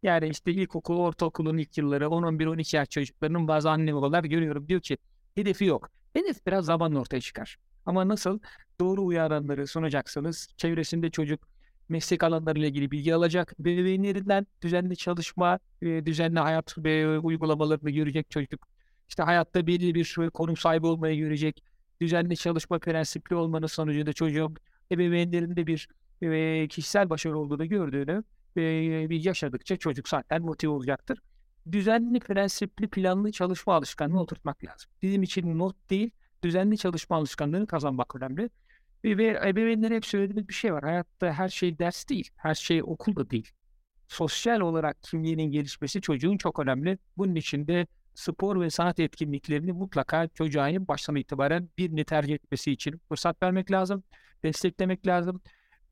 Yani 0.03 0.29
işte 0.29 0.53
ilkokul, 0.53 0.97
ortaokulun 0.99 1.59
ilk 1.59 1.79
yılları 1.79 2.11
10, 2.11 2.23
11, 2.23 2.47
12 2.47 2.77
yaş 2.77 2.89
çocuklarının 2.91 3.49
bazı 3.49 3.71
anne 3.71 3.95
babalar 3.95 4.25
görüyorum. 4.25 4.69
Diyor 4.69 4.81
ki 4.81 4.99
hedefi 5.35 5.65
yok. 5.65 5.91
Hedef 6.13 6.47
biraz 6.47 6.65
zamanla 6.65 7.01
ortaya 7.01 7.21
çıkar. 7.21 7.59
Ama 7.89 8.09
nasıl? 8.09 8.39
Doğru 8.81 9.05
uyaranları 9.05 9.67
sunacaksınız. 9.67 10.49
Çevresinde 10.57 11.11
çocuk 11.11 11.49
meslek 11.89 12.23
alanlarıyla 12.23 12.69
ilgili 12.69 12.91
bilgi 12.91 13.15
alacak. 13.15 13.55
Bebeğinlerinden 13.59 14.47
düzenli 14.63 14.97
çalışma, 14.97 15.59
e, 15.83 16.07
düzenli 16.07 16.39
hayat 16.39 16.79
ve 16.79 17.19
uygulamalarını 17.19 17.91
görecek 17.91 18.31
çocuk. 18.31 18.69
İşte 19.09 19.23
hayatta 19.23 19.67
belli 19.67 19.95
bir 19.95 20.31
konum 20.35 20.57
sahibi 20.57 20.87
olmayı 20.87 21.19
görecek. 21.19 21.63
Düzenli 22.01 22.37
çalışma 22.37 22.79
prensipli 22.79 23.37
olmanın 23.37 23.67
sonucunda 23.67 24.13
çocuğun 24.13 24.57
ebeveynlerinde 24.93 25.67
bir 25.67 25.89
e, 26.23 26.69
kişisel 26.69 27.11
başarı 27.11 27.39
olduğunu 27.39 27.69
gördüğünü 27.69 28.25
e, 28.57 28.63
yaşadıkça 29.11 29.77
çocuk 29.77 30.09
zaten 30.09 30.43
motive 30.43 30.71
olacaktır. 30.71 31.19
Düzenli, 31.73 32.21
prensipli, 32.21 32.89
planlı 32.89 33.33
çalışma 33.33 33.75
alışkanlığı 33.75 34.21
oturtmak 34.21 34.65
lazım. 34.65 34.91
Bizim 35.03 35.23
için 35.23 35.59
not 35.59 35.91
değil, 35.91 36.11
düzenli 36.43 36.79
çalışma 36.79 37.17
alışkanlığını 37.17 37.67
kazanmak 37.67 38.17
önemli. 38.17 38.51
Ve, 39.05 39.19
ve 39.19 39.41
ebeveynlere 39.49 39.97
hep 39.97 40.07
söylediğimiz 40.07 40.49
bir 40.49 40.55
şey 40.55 40.73
var. 40.75 40.85
Hayatta 40.85 41.33
her 41.33 41.49
şey 41.49 41.79
ders 41.79 42.09
değil, 42.09 42.31
her 42.37 42.55
şey 42.55 42.83
okul 42.83 43.17
da 43.17 43.31
değil. 43.31 43.51
Sosyal 44.09 44.61
olarak 44.61 45.03
kimliğinin 45.03 45.51
gelişmesi 45.51 46.01
çocuğun 46.01 46.37
çok 46.37 46.59
önemli. 46.59 46.99
Bunun 47.17 47.35
için 47.35 47.67
de 47.67 47.87
spor 48.15 48.61
ve 48.61 48.71
sanat 48.71 49.01
etkinliklerini 49.01 49.73
mutlaka 49.73 50.29
çocuğun 50.29 50.89
baştan 50.89 51.17
itibaren 51.17 51.69
birini 51.79 52.05
tercih 52.05 52.35
etmesi 52.35 52.73
için 52.73 53.01
fırsat 53.09 53.43
vermek 53.43 53.71
lazım, 53.71 54.05
desteklemek 54.45 55.07
lazım. 55.07 55.43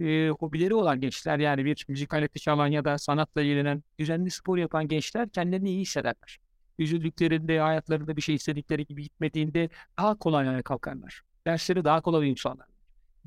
E, 0.00 0.28
hobileri 0.28 0.74
olan 0.74 1.00
gençler 1.00 1.38
yani 1.38 1.64
bir 1.64 1.86
müzik 1.88 2.14
aleti 2.14 2.40
çalan 2.40 2.66
ya 2.66 2.84
da 2.84 2.98
sanatla 2.98 3.42
ilgilenen, 3.42 3.82
düzenli 3.98 4.30
spor 4.30 4.58
yapan 4.58 4.88
gençler 4.88 5.28
kendilerini 5.30 5.70
iyi 5.70 5.80
hissederler. 5.80 6.38
Üzüldüklerinde, 6.78 7.60
hayatlarında 7.60 8.16
bir 8.16 8.22
şey 8.22 8.34
istedikleri 8.34 8.86
gibi 8.86 9.02
gitmediğinde 9.02 9.68
daha 9.98 10.18
kolay 10.18 10.48
ayağa 10.48 10.62
kalkarlar. 10.62 11.22
Dersleri 11.46 11.84
daha 11.84 12.00
kolay 12.00 12.20
uyumsallar. 12.20 12.66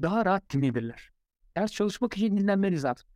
Daha 0.02 0.26
rahat 0.26 0.54
dinleyebilirler. 0.54 1.10
Ders 1.58 1.72
çalışmak 1.72 2.18
için 2.18 2.38
dinlenmeniz 2.38 2.84
lazım. 2.84 3.08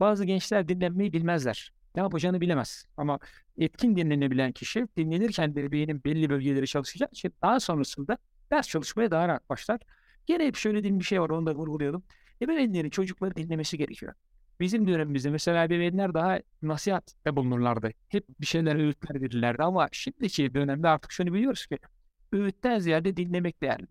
Bazı 0.00 0.24
gençler 0.24 0.68
dinlenmeyi 0.68 1.12
bilmezler. 1.12 1.72
Ne 1.96 2.02
yapacağını 2.02 2.40
bilemez. 2.40 2.84
Ama 2.96 3.18
etkin 3.58 3.96
dinlenebilen 3.96 4.52
kişi 4.52 4.88
dinlenirken 4.96 5.54
de 5.54 5.72
beynin 5.72 6.04
belli 6.04 6.30
bölgeleri 6.30 6.66
çalışacağı 6.66 7.08
için 7.12 7.34
daha 7.42 7.60
sonrasında 7.60 8.18
ders 8.50 8.68
çalışmaya 8.68 9.10
daha 9.10 9.28
rahat 9.28 9.48
başlar. 9.48 9.80
Gene 10.26 10.46
hep 10.46 10.56
söylediğim 10.56 10.98
bir 10.98 11.04
şey 11.04 11.20
var 11.20 11.30
onu 11.30 11.46
da 11.46 11.54
vurgulayalım. 11.54 12.02
Ebeveynlerin 12.42 12.90
çocukları 12.90 13.36
dinlemesi 13.36 13.78
gerekiyor. 13.78 14.14
Bizim 14.60 14.88
dönemimizde 14.88 15.30
mesela 15.30 15.64
ebeveynler 15.64 16.14
daha 16.14 16.40
nasihatte 16.62 17.36
bulunurlardı. 17.36 17.90
Hep 18.08 18.24
bir 18.40 18.46
şeyler 18.46 18.76
öğütler 18.76 19.22
verirlerdi 19.22 19.62
ama 19.62 19.88
şimdiki 19.92 20.54
dönemde 20.54 20.88
artık 20.88 21.12
şunu 21.12 21.34
biliyoruz 21.34 21.66
ki 21.66 21.78
öğütten 22.32 22.78
ziyade 22.78 23.16
dinlemek 23.16 23.62
değerli. 23.62 23.86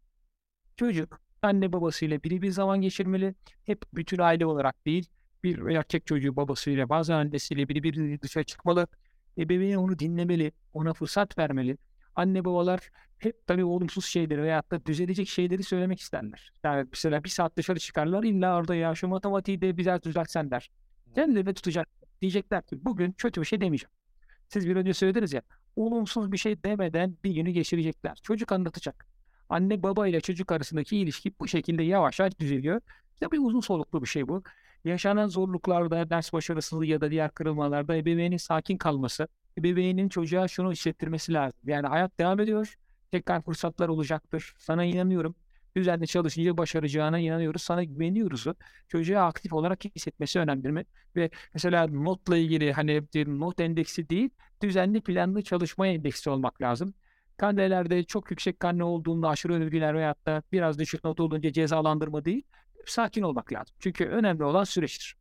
Çocuk 0.75 1.21
anne 1.41 1.73
babasıyla 1.73 2.23
biri 2.23 2.41
bir 2.41 2.51
zaman 2.51 2.81
geçirmeli. 2.81 3.35
Hep 3.65 3.81
bütün 3.93 4.19
aile 4.19 4.45
olarak 4.45 4.85
değil 4.85 5.09
bir 5.43 5.75
erkek 5.75 6.07
çocuğu 6.07 6.35
babasıyla 6.35 6.89
bazen 6.89 7.15
annesiyle 7.15 7.69
biri 7.69 7.83
bir 7.83 8.21
dışarı 8.21 8.43
çıkmalı. 8.43 8.87
Ebeveyn 9.37 9.75
onu 9.75 9.99
dinlemeli, 9.99 10.51
ona 10.73 10.93
fırsat 10.93 11.37
vermeli. 11.37 11.77
Anne 12.15 12.45
babalar 12.45 12.89
hep 13.19 13.47
tabii 13.47 13.63
olumsuz 13.65 14.05
şeyleri 14.05 14.43
veyahut 14.43 14.71
da 14.71 14.85
düzelecek 14.85 15.27
şeyleri 15.27 15.63
söylemek 15.63 15.99
isterler. 15.99 16.53
Yani 16.63 16.87
mesela 16.91 17.23
bir 17.23 17.29
saat 17.29 17.57
dışarı 17.57 17.79
çıkarlar 17.79 18.23
illa 18.23 18.57
orada 18.57 18.75
ya 18.75 18.95
şu 18.95 19.07
matematiği 19.07 19.61
de 19.61 19.77
biraz 19.77 20.03
düzeltsen 20.03 20.51
der. 20.51 20.71
Kendilerine 21.15 21.53
tutacak. 21.53 21.87
Diyecekler 22.21 22.63
ki 22.63 22.85
bugün 22.85 23.11
kötü 23.11 23.41
bir 23.41 23.45
şey 23.45 23.61
demeyeceğim. 23.61 23.91
Siz 24.47 24.67
bir 24.67 24.75
önce 24.75 24.93
söylediniz 24.93 25.33
ya 25.33 25.41
olumsuz 25.75 26.31
bir 26.31 26.37
şey 26.37 26.63
demeden 26.63 27.17
bir 27.23 27.31
günü 27.31 27.51
geçirecekler. 27.51 28.19
Çocuk 28.23 28.51
anlatacak. 28.51 29.07
Anne 29.49 29.83
baba 29.83 30.07
ile 30.07 30.21
çocuk 30.21 30.51
arasındaki 30.51 30.97
ilişki 30.97 31.33
bu 31.39 31.47
şekilde 31.47 31.83
yavaş 31.83 32.19
yavaş 32.19 32.39
düzeliyor. 32.39 32.81
Bir 33.31 33.39
uzun 33.39 33.59
soluklu 33.59 34.01
bir 34.01 34.07
şey 34.07 34.27
bu. 34.27 34.43
Yaşanan 34.85 35.27
zorluklarda, 35.27 36.09
ders 36.09 36.33
başarısızlığı 36.33 36.85
ya 36.85 37.01
da 37.01 37.11
diğer 37.11 37.31
kırılmalarda 37.31 37.95
ebeveynin 37.95 38.37
sakin 38.37 38.77
kalması, 38.77 39.27
ebeveynin 39.57 40.09
çocuğa 40.09 40.47
şunu 40.47 40.71
hissettirmesi 40.71 41.33
lazım. 41.33 41.59
Yani 41.65 41.87
hayat 41.87 42.19
devam 42.19 42.39
ediyor. 42.39 42.75
Tekrar 43.11 43.41
fırsatlar 43.41 43.89
olacaktır. 43.89 44.53
Sana 44.57 44.83
inanıyorum. 44.83 45.35
Düzenli 45.75 46.07
çalışınca 46.07 46.57
başaracağına 46.57 47.19
inanıyoruz. 47.19 47.61
Sana 47.61 47.83
güveniyoruz. 47.83 48.45
Çocuğa 48.87 49.23
aktif 49.23 49.53
olarak 49.53 49.85
hissetmesi 49.85 50.39
önemli 50.39 50.71
mi? 50.71 50.85
Ve 51.15 51.29
mesela 51.53 51.87
notla 51.87 52.37
ilgili 52.37 52.73
hani 52.73 53.01
not 53.15 53.59
endeksi 53.59 54.09
değil, 54.09 54.29
düzenli 54.61 55.01
planlı 55.01 55.41
çalışma 55.41 55.87
endeksi 55.87 56.29
olmak 56.29 56.61
lazım. 56.61 56.93
Karnelerde 57.37 58.03
çok 58.03 58.31
yüksek 58.31 58.59
karne 58.59 58.83
olduğunda 58.83 59.29
aşırı 59.29 59.53
övgüler 59.53 59.95
veyahut 59.95 60.25
da 60.25 60.43
biraz 60.51 60.79
düşük 60.79 61.03
not 61.03 61.19
olunca 61.19 61.51
cezalandırma 61.51 62.25
değil, 62.25 62.43
sakin 62.85 63.21
olmak 63.21 63.53
lazım. 63.53 63.75
Çünkü 63.79 64.05
önemli 64.05 64.43
olan 64.43 64.63
süreçtir. 64.63 65.20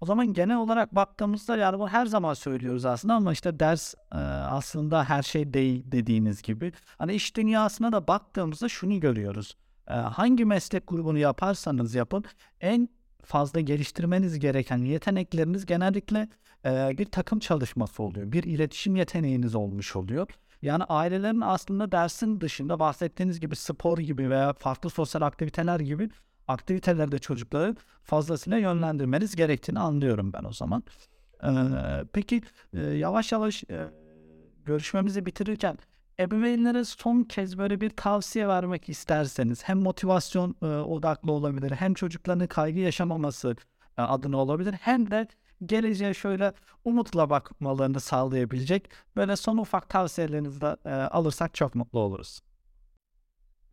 O 0.00 0.06
zaman 0.06 0.32
genel 0.32 0.56
olarak 0.56 0.94
baktığımızda 0.94 1.56
yani 1.56 1.78
bu 1.78 1.88
her 1.88 2.06
zaman 2.06 2.34
söylüyoruz 2.34 2.84
aslında 2.84 3.14
ama 3.14 3.32
işte 3.32 3.60
ders 3.60 3.94
e, 4.12 4.16
aslında 4.16 5.04
her 5.04 5.22
şey 5.22 5.54
değil 5.54 5.84
dediğiniz 5.86 6.42
gibi. 6.42 6.72
Hani 6.98 7.14
iş 7.14 7.36
dünyasına 7.36 7.92
da 7.92 8.08
baktığımızda 8.08 8.68
şunu 8.68 9.00
görüyoruz. 9.00 9.56
E, 9.88 9.94
hangi 9.94 10.44
meslek 10.44 10.88
grubunu 10.88 11.18
yaparsanız 11.18 11.94
yapın 11.94 12.24
en 12.60 12.88
fazla 13.24 13.60
geliştirmeniz 13.60 14.38
gereken 14.38 14.78
yetenekleriniz 14.78 15.66
genellikle 15.66 16.28
e, 16.64 16.98
bir 16.98 17.04
takım 17.04 17.38
çalışması 17.38 18.02
oluyor. 18.02 18.32
Bir 18.32 18.42
iletişim 18.42 18.96
yeteneğiniz 18.96 19.54
olmuş 19.54 19.96
oluyor. 19.96 20.28
Yani 20.62 20.84
ailelerin 20.84 21.40
aslında 21.40 21.92
dersin 21.92 22.40
dışında 22.40 22.78
bahsettiğiniz 22.78 23.40
gibi 23.40 23.56
spor 23.56 23.98
gibi 23.98 24.30
veya 24.30 24.52
farklı 24.52 24.90
sosyal 24.90 25.22
aktiviteler 25.22 25.80
gibi 25.80 26.10
aktivitelerde 26.48 27.18
çocukları 27.18 27.76
fazlasıyla 28.02 28.58
yönlendirmeniz 28.58 29.36
gerektiğini 29.36 29.78
anlıyorum 29.78 30.32
ben 30.32 30.44
o 30.44 30.52
zaman. 30.52 30.82
Ee, 31.44 31.48
peki 32.12 32.42
e, 32.72 32.80
yavaş 32.80 33.32
yavaş 33.32 33.64
e, 33.64 33.90
görüşmemizi 34.64 35.26
bitirirken 35.26 35.78
ebeveynlere 36.20 36.84
son 36.84 37.22
kez 37.22 37.58
böyle 37.58 37.80
bir 37.80 37.90
tavsiye 37.90 38.48
vermek 38.48 38.88
isterseniz 38.88 39.62
hem 39.64 39.78
motivasyon 39.78 40.56
e, 40.62 40.66
odaklı 40.66 41.32
olabilir 41.32 41.70
hem 41.70 41.94
çocukların 41.94 42.46
kaygı 42.46 42.80
yaşamaması 42.80 43.56
e, 43.98 44.02
adına 44.02 44.36
olabilir 44.36 44.72
hem 44.72 45.10
de 45.10 45.28
geleceğe 45.66 46.14
şöyle 46.14 46.52
umutla 46.84 47.30
bakmalarını 47.30 48.00
sağlayabilecek 48.00 48.90
böyle 49.16 49.36
son 49.36 49.56
ufak 49.56 49.88
tavsiyelerinizi 49.88 50.60
de 50.60 50.76
e, 50.84 50.90
alırsak 50.90 51.54
çok 51.54 51.74
mutlu 51.74 51.98
oluruz. 51.98 52.40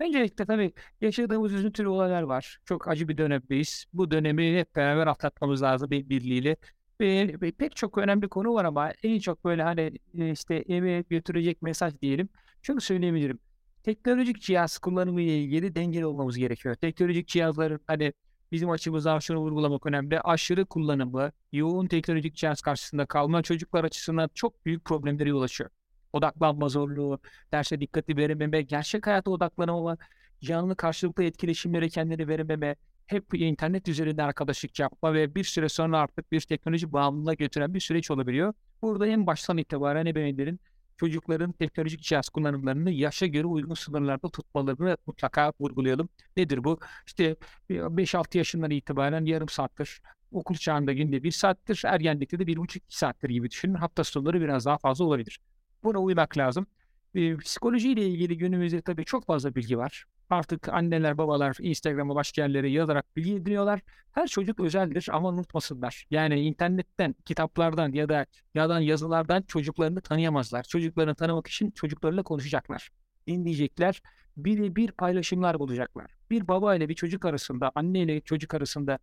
Öncelikle 0.04 0.46
tabii 0.46 0.74
yaşadığımız 1.02 1.54
üzüntülü 1.54 1.88
olaylar 1.88 2.22
var. 2.22 2.60
Çok 2.66 2.88
acı 2.88 3.08
bir 3.08 3.18
dönemdeyiz. 3.18 3.86
Bu 3.94 4.12
dönemi 4.12 4.60
hep 4.60 4.76
beraber 4.76 5.08
atlatmamız 5.08 5.62
lazım 5.62 5.92
bir 5.92 6.10
birliğiyle. 6.10 6.56
Ve, 7.02 7.36
ve 7.42 7.52
pek 7.52 7.76
çok 7.76 7.98
önemli 7.98 8.28
konu 8.30 8.54
var 8.54 8.66
ama 8.66 8.92
en 9.04 9.20
çok 9.20 9.46
böyle 9.46 9.64
hani 9.64 9.92
işte 10.32 10.56
eve 10.56 11.02
götürecek 11.10 11.62
mesaj 11.62 11.94
diyelim. 12.02 12.30
Şunu 12.62 12.82
söyleyebilirim. 12.82 13.40
Teknolojik 13.84 14.42
cihaz 14.42 14.78
kullanımı 14.78 15.22
ile 15.22 15.40
ilgili 15.40 15.76
dengeli 15.76 16.06
olmamız 16.06 16.38
gerekiyor. 16.38 16.76
Teknolojik 16.76 17.28
cihazların 17.28 17.80
hani 17.88 18.14
bizim 18.52 18.70
açımızdan 18.70 19.20
şunu 19.20 19.40
vurgulamak 19.40 19.86
önemli. 19.86 20.20
Aşırı 20.22 20.66
kullanımı, 20.66 21.32
yoğun 21.52 21.88
teknolojik 21.88 22.36
cihaz 22.36 22.62
karşısında 22.62 23.06
kalma 23.06 23.44
çocuklar 23.44 23.84
açısından 23.84 24.30
çok 24.34 24.66
büyük 24.66 24.86
problemlere 24.86 25.30
yol 25.30 25.42
açıyor 25.42 25.70
odaklanma 26.14 26.70
zorluğu, 26.70 27.20
derse 27.52 27.80
dikkati 27.80 28.18
verememe, 28.18 28.62
gerçek 28.62 29.08
hayata 29.08 29.32
odaklanamama, 29.32 29.98
canlı 30.42 30.76
karşılıklı 30.76 31.24
etkileşimlere 31.24 31.90
kendini 31.90 32.28
verememe, 32.28 32.76
hep 33.08 33.34
internet 33.34 33.88
üzerinde 33.88 34.24
arkadaşlık 34.24 34.80
yapma 34.80 35.14
ve 35.14 35.36
bir 35.36 35.44
süre 35.44 35.70
sonra 35.70 36.00
artık 36.00 36.32
bir 36.32 36.42
teknoloji 36.42 36.94
bağımlılığına 36.94 37.34
götüren 37.34 37.74
bir 37.74 37.80
süreç 37.80 38.12
olabiliyor. 38.12 38.54
Burada 38.82 39.08
en 39.08 39.28
baştan 39.28 39.58
itibaren 39.58 40.06
ebeveynlerin 40.06 40.60
çocukların 40.98 41.52
teknolojik 41.52 42.02
cihaz 42.02 42.30
kullanımlarını 42.30 42.92
yaşa 42.92 43.26
göre 43.26 43.46
uygun 43.46 43.74
sınırlarda 43.74 44.30
tutmalarını 44.30 44.98
mutlaka 45.06 45.54
vurgulayalım. 45.60 46.10
Nedir 46.38 46.64
bu? 46.64 46.80
İşte 47.08 47.36
5-6 47.70 48.38
yaşından 48.38 48.72
itibaren 48.72 49.26
yarım 49.26 49.50
saattir, 49.50 50.02
okul 50.32 50.56
çağında 50.56 50.94
günde 50.94 51.24
bir 51.24 51.32
saattir, 51.32 51.82
ergenlikte 51.86 52.40
de 52.40 52.48
bir 52.48 52.58
buçuk 52.58 52.84
iki 52.84 52.98
saattir 52.98 53.30
gibi 53.30 53.52
düşünün. 53.52 53.74
Hafta 53.74 54.04
sonları 54.04 54.42
biraz 54.42 54.66
daha 54.66 54.78
fazla 54.78 55.06
olabilir. 55.06 55.40
Buna 55.84 56.00
uymak 56.00 56.38
lazım. 56.38 56.68
E, 57.16 57.38
psikolojiyle 57.38 58.08
ilgili 58.08 58.38
günümüzde 58.38 58.82
tabii 58.82 59.06
çok 59.06 59.26
fazla 59.26 59.56
bilgi 59.56 59.78
var. 59.78 60.06
Artık 60.30 60.70
anneler, 60.70 61.18
babalar 61.18 61.58
Instagram'a 61.60 62.16
başka 62.16 62.42
yerlere 62.42 62.70
yazarak 62.70 63.16
bilgi 63.16 63.36
ediniyorlar. 63.36 63.80
Her 64.12 64.28
çocuk 64.28 64.60
özeldir 64.60 65.10
ama 65.12 65.30
unutmasınlar. 65.30 66.06
Yani 66.12 66.40
internetten, 66.42 67.16
kitaplardan 67.26 67.92
ya 67.92 68.10
da 68.10 68.26
yalan 68.56 68.80
yazılardan 68.80 69.42
çocuklarını 69.42 70.02
tanıyamazlar. 70.02 70.64
Çocuklarını 70.64 71.16
tanımak 71.16 71.48
için 71.48 71.72
çocuklarıyla 71.72 72.24
konuşacaklar. 72.24 72.90
Dinleyecekler, 73.28 74.02
birebir 74.38 74.92
paylaşımlar 74.92 75.60
bulacaklar. 75.60 76.12
Bir 76.30 76.48
baba 76.48 76.76
ile 76.76 76.90
bir 76.90 76.96
çocuk 76.96 77.26
arasında, 77.26 77.72
anne 77.76 78.00
ile 78.00 78.22
çocuk 78.22 78.54
arasında 78.54 79.00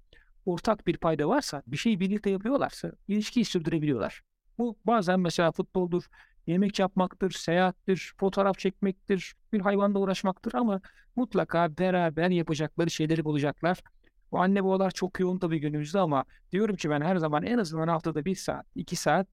ortak 0.47 0.87
bir 0.87 0.97
payda 0.97 1.29
varsa, 1.29 1.63
bir 1.67 1.77
şeyi 1.77 2.01
birlikte 2.01 2.31
yapıyorlarsa 2.31 2.93
ilişkiyi 3.09 3.45
sürdürebiliyorlar. 3.45 4.23
Bu 4.59 4.79
bazen 4.85 5.21
mesela 5.21 5.53
futboldur, 5.53 6.05
yemek 6.51 6.79
yapmaktır, 6.79 7.31
seyahattir, 7.31 8.13
fotoğraf 8.19 8.59
çekmektir, 8.59 9.35
bir 9.53 9.61
hayvanla 9.61 9.99
uğraşmaktır 9.99 10.55
ama 10.55 10.81
mutlaka 11.17 11.79
beraber 11.79 12.31
yapacakları 12.31 12.91
şeyleri 12.91 13.25
bulacaklar. 13.25 13.79
Bu 14.33 14.41
anne 14.41 14.65
babalar 14.65 14.91
çok 14.91 15.21
yoğun 15.21 15.39
tabii 15.39 15.61
günümüzde 15.61 15.99
ama 16.01 16.25
diyorum 16.53 16.77
ki 16.77 16.91
ben 16.91 17.01
her 17.01 17.17
zaman 17.17 17.43
en 17.43 17.59
azından 17.59 17.89
haftada 17.89 18.25
bir 18.25 18.35
saat, 18.35 18.67
iki 18.75 18.97
saat 18.97 19.29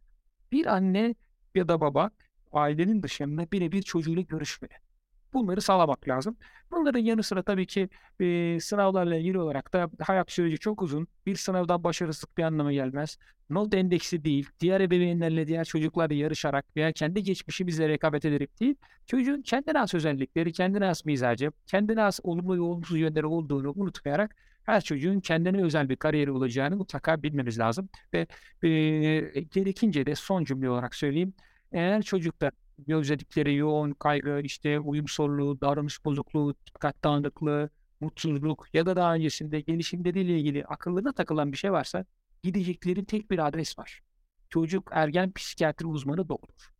bir 0.52 0.66
anne 0.66 1.16
ya 1.56 1.68
da 1.68 1.82
baba 1.82 2.12
ailenin 2.52 3.04
dışında 3.04 3.52
birebir 3.52 3.82
çocuğuyla 3.82 4.22
görüşmeli. 4.22 4.87
Bunları 5.34 5.62
sağlamak 5.62 6.08
lazım. 6.08 6.38
Bunların 6.72 7.00
yanı 7.00 7.24
sıra 7.24 7.44
tabii 7.44 7.68
ki 7.68 7.90
e, 8.20 8.60
sınavlarla 8.60 9.16
ilgili 9.16 9.40
olarak 9.40 9.74
da 9.74 9.90
hayat 10.02 10.32
süreci 10.32 10.58
çok 10.58 10.82
uzun. 10.82 11.08
Bir 11.26 11.36
sınavdan 11.36 11.84
başarısızlık 11.84 12.38
bir 12.38 12.44
anlama 12.44 12.74
gelmez. 12.74 13.18
Not 13.50 13.74
endeksi 13.74 14.24
değil, 14.24 14.50
diğer 14.60 14.82
ebeveynlerle, 14.82 15.48
diğer 15.48 15.66
çocuklarla 15.66 16.16
yarışarak 16.16 16.66
veya 16.76 16.92
kendi 16.92 17.24
geçmişimizle 17.24 17.90
rekabet 17.90 18.26
ederek 18.26 18.60
değil, 18.60 18.76
çocuğun 19.06 19.42
kendine 19.42 19.78
has 19.78 19.94
özellikleri, 19.94 20.54
kendine 20.54 20.86
has 20.86 21.06
mizacı, 21.06 21.52
kendine 21.66 22.02
has 22.02 22.20
olumlu 22.24 22.56
ve 22.56 22.62
olumsuz 22.62 23.00
yönleri 23.00 23.26
olduğunu 23.26 23.74
unutmayarak 23.76 24.36
her 24.64 24.82
çocuğun 24.82 25.20
kendine 25.20 25.64
özel 25.64 25.90
bir 25.90 25.96
kariyeri 25.96 26.32
olacağını 26.32 26.76
mutlaka 26.76 27.24
bilmemiz 27.24 27.60
lazım. 27.60 27.90
Ve 28.14 28.28
e, 28.64 29.42
gerekince 29.42 30.06
de 30.06 30.16
son 30.16 30.44
cümle 30.44 30.70
olarak 30.70 30.96
söyleyeyim. 30.96 31.34
Eğer 31.72 32.02
çocukta 32.02 32.52
özellikleri 32.88 33.56
yoğun 33.56 33.92
kaygı, 33.92 34.42
işte 34.44 34.80
uyum 34.80 35.08
sorunluğu, 35.08 35.62
davranış 35.62 36.06
bozukluğu, 36.06 36.56
dikkat 36.68 37.04
dağınıklığı, 37.04 37.70
mutsuzluk 38.00 38.68
ya 38.74 38.86
da 38.86 38.96
daha 38.96 39.14
öncesinde 39.14 39.62
gelişimleriyle 39.62 40.40
ilgili 40.40 40.66
akıllarına 40.66 41.14
takılan 41.14 41.52
bir 41.52 41.58
şey 41.58 41.72
varsa 41.72 42.06
gidecekleri 42.44 43.06
tek 43.06 43.32
bir 43.32 43.48
adres 43.48 43.80
var. 43.80 44.02
Çocuk 44.50 44.90
ergen 44.92 45.32
psikiyatri 45.34 45.86
uzmanı 45.86 46.30
doktor. 46.30 46.72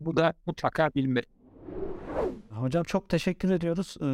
Bu 0.00 0.16
da 0.16 0.34
mutlaka 0.46 0.90
bilinmeli. 0.94 1.26
Hocam 2.50 2.84
çok 2.84 3.08
teşekkür 3.08 3.50
ediyoruz. 3.50 3.96
Ee, 4.00 4.04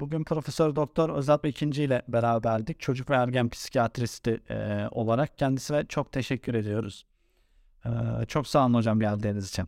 Bugün 0.00 0.24
Profesör 0.24 0.76
Doktor 0.76 1.10
Özalp 1.10 1.46
İkinci 1.46 1.82
ile 1.82 2.02
beraberdik. 2.08 2.80
Çocuk 2.80 3.10
ve 3.10 3.14
ergen 3.14 3.48
psikiyatristi 3.48 4.40
e, 4.50 4.88
olarak 4.90 5.38
kendisine 5.38 5.86
çok 5.86 6.12
teşekkür 6.12 6.54
ediyoruz. 6.54 7.06
Ee, 7.86 7.90
Çok 8.28 8.46
sağ 8.46 8.66
olun 8.66 8.74
hocam 8.74 9.00
geldiğiniz 9.00 9.48
için. 9.48 9.66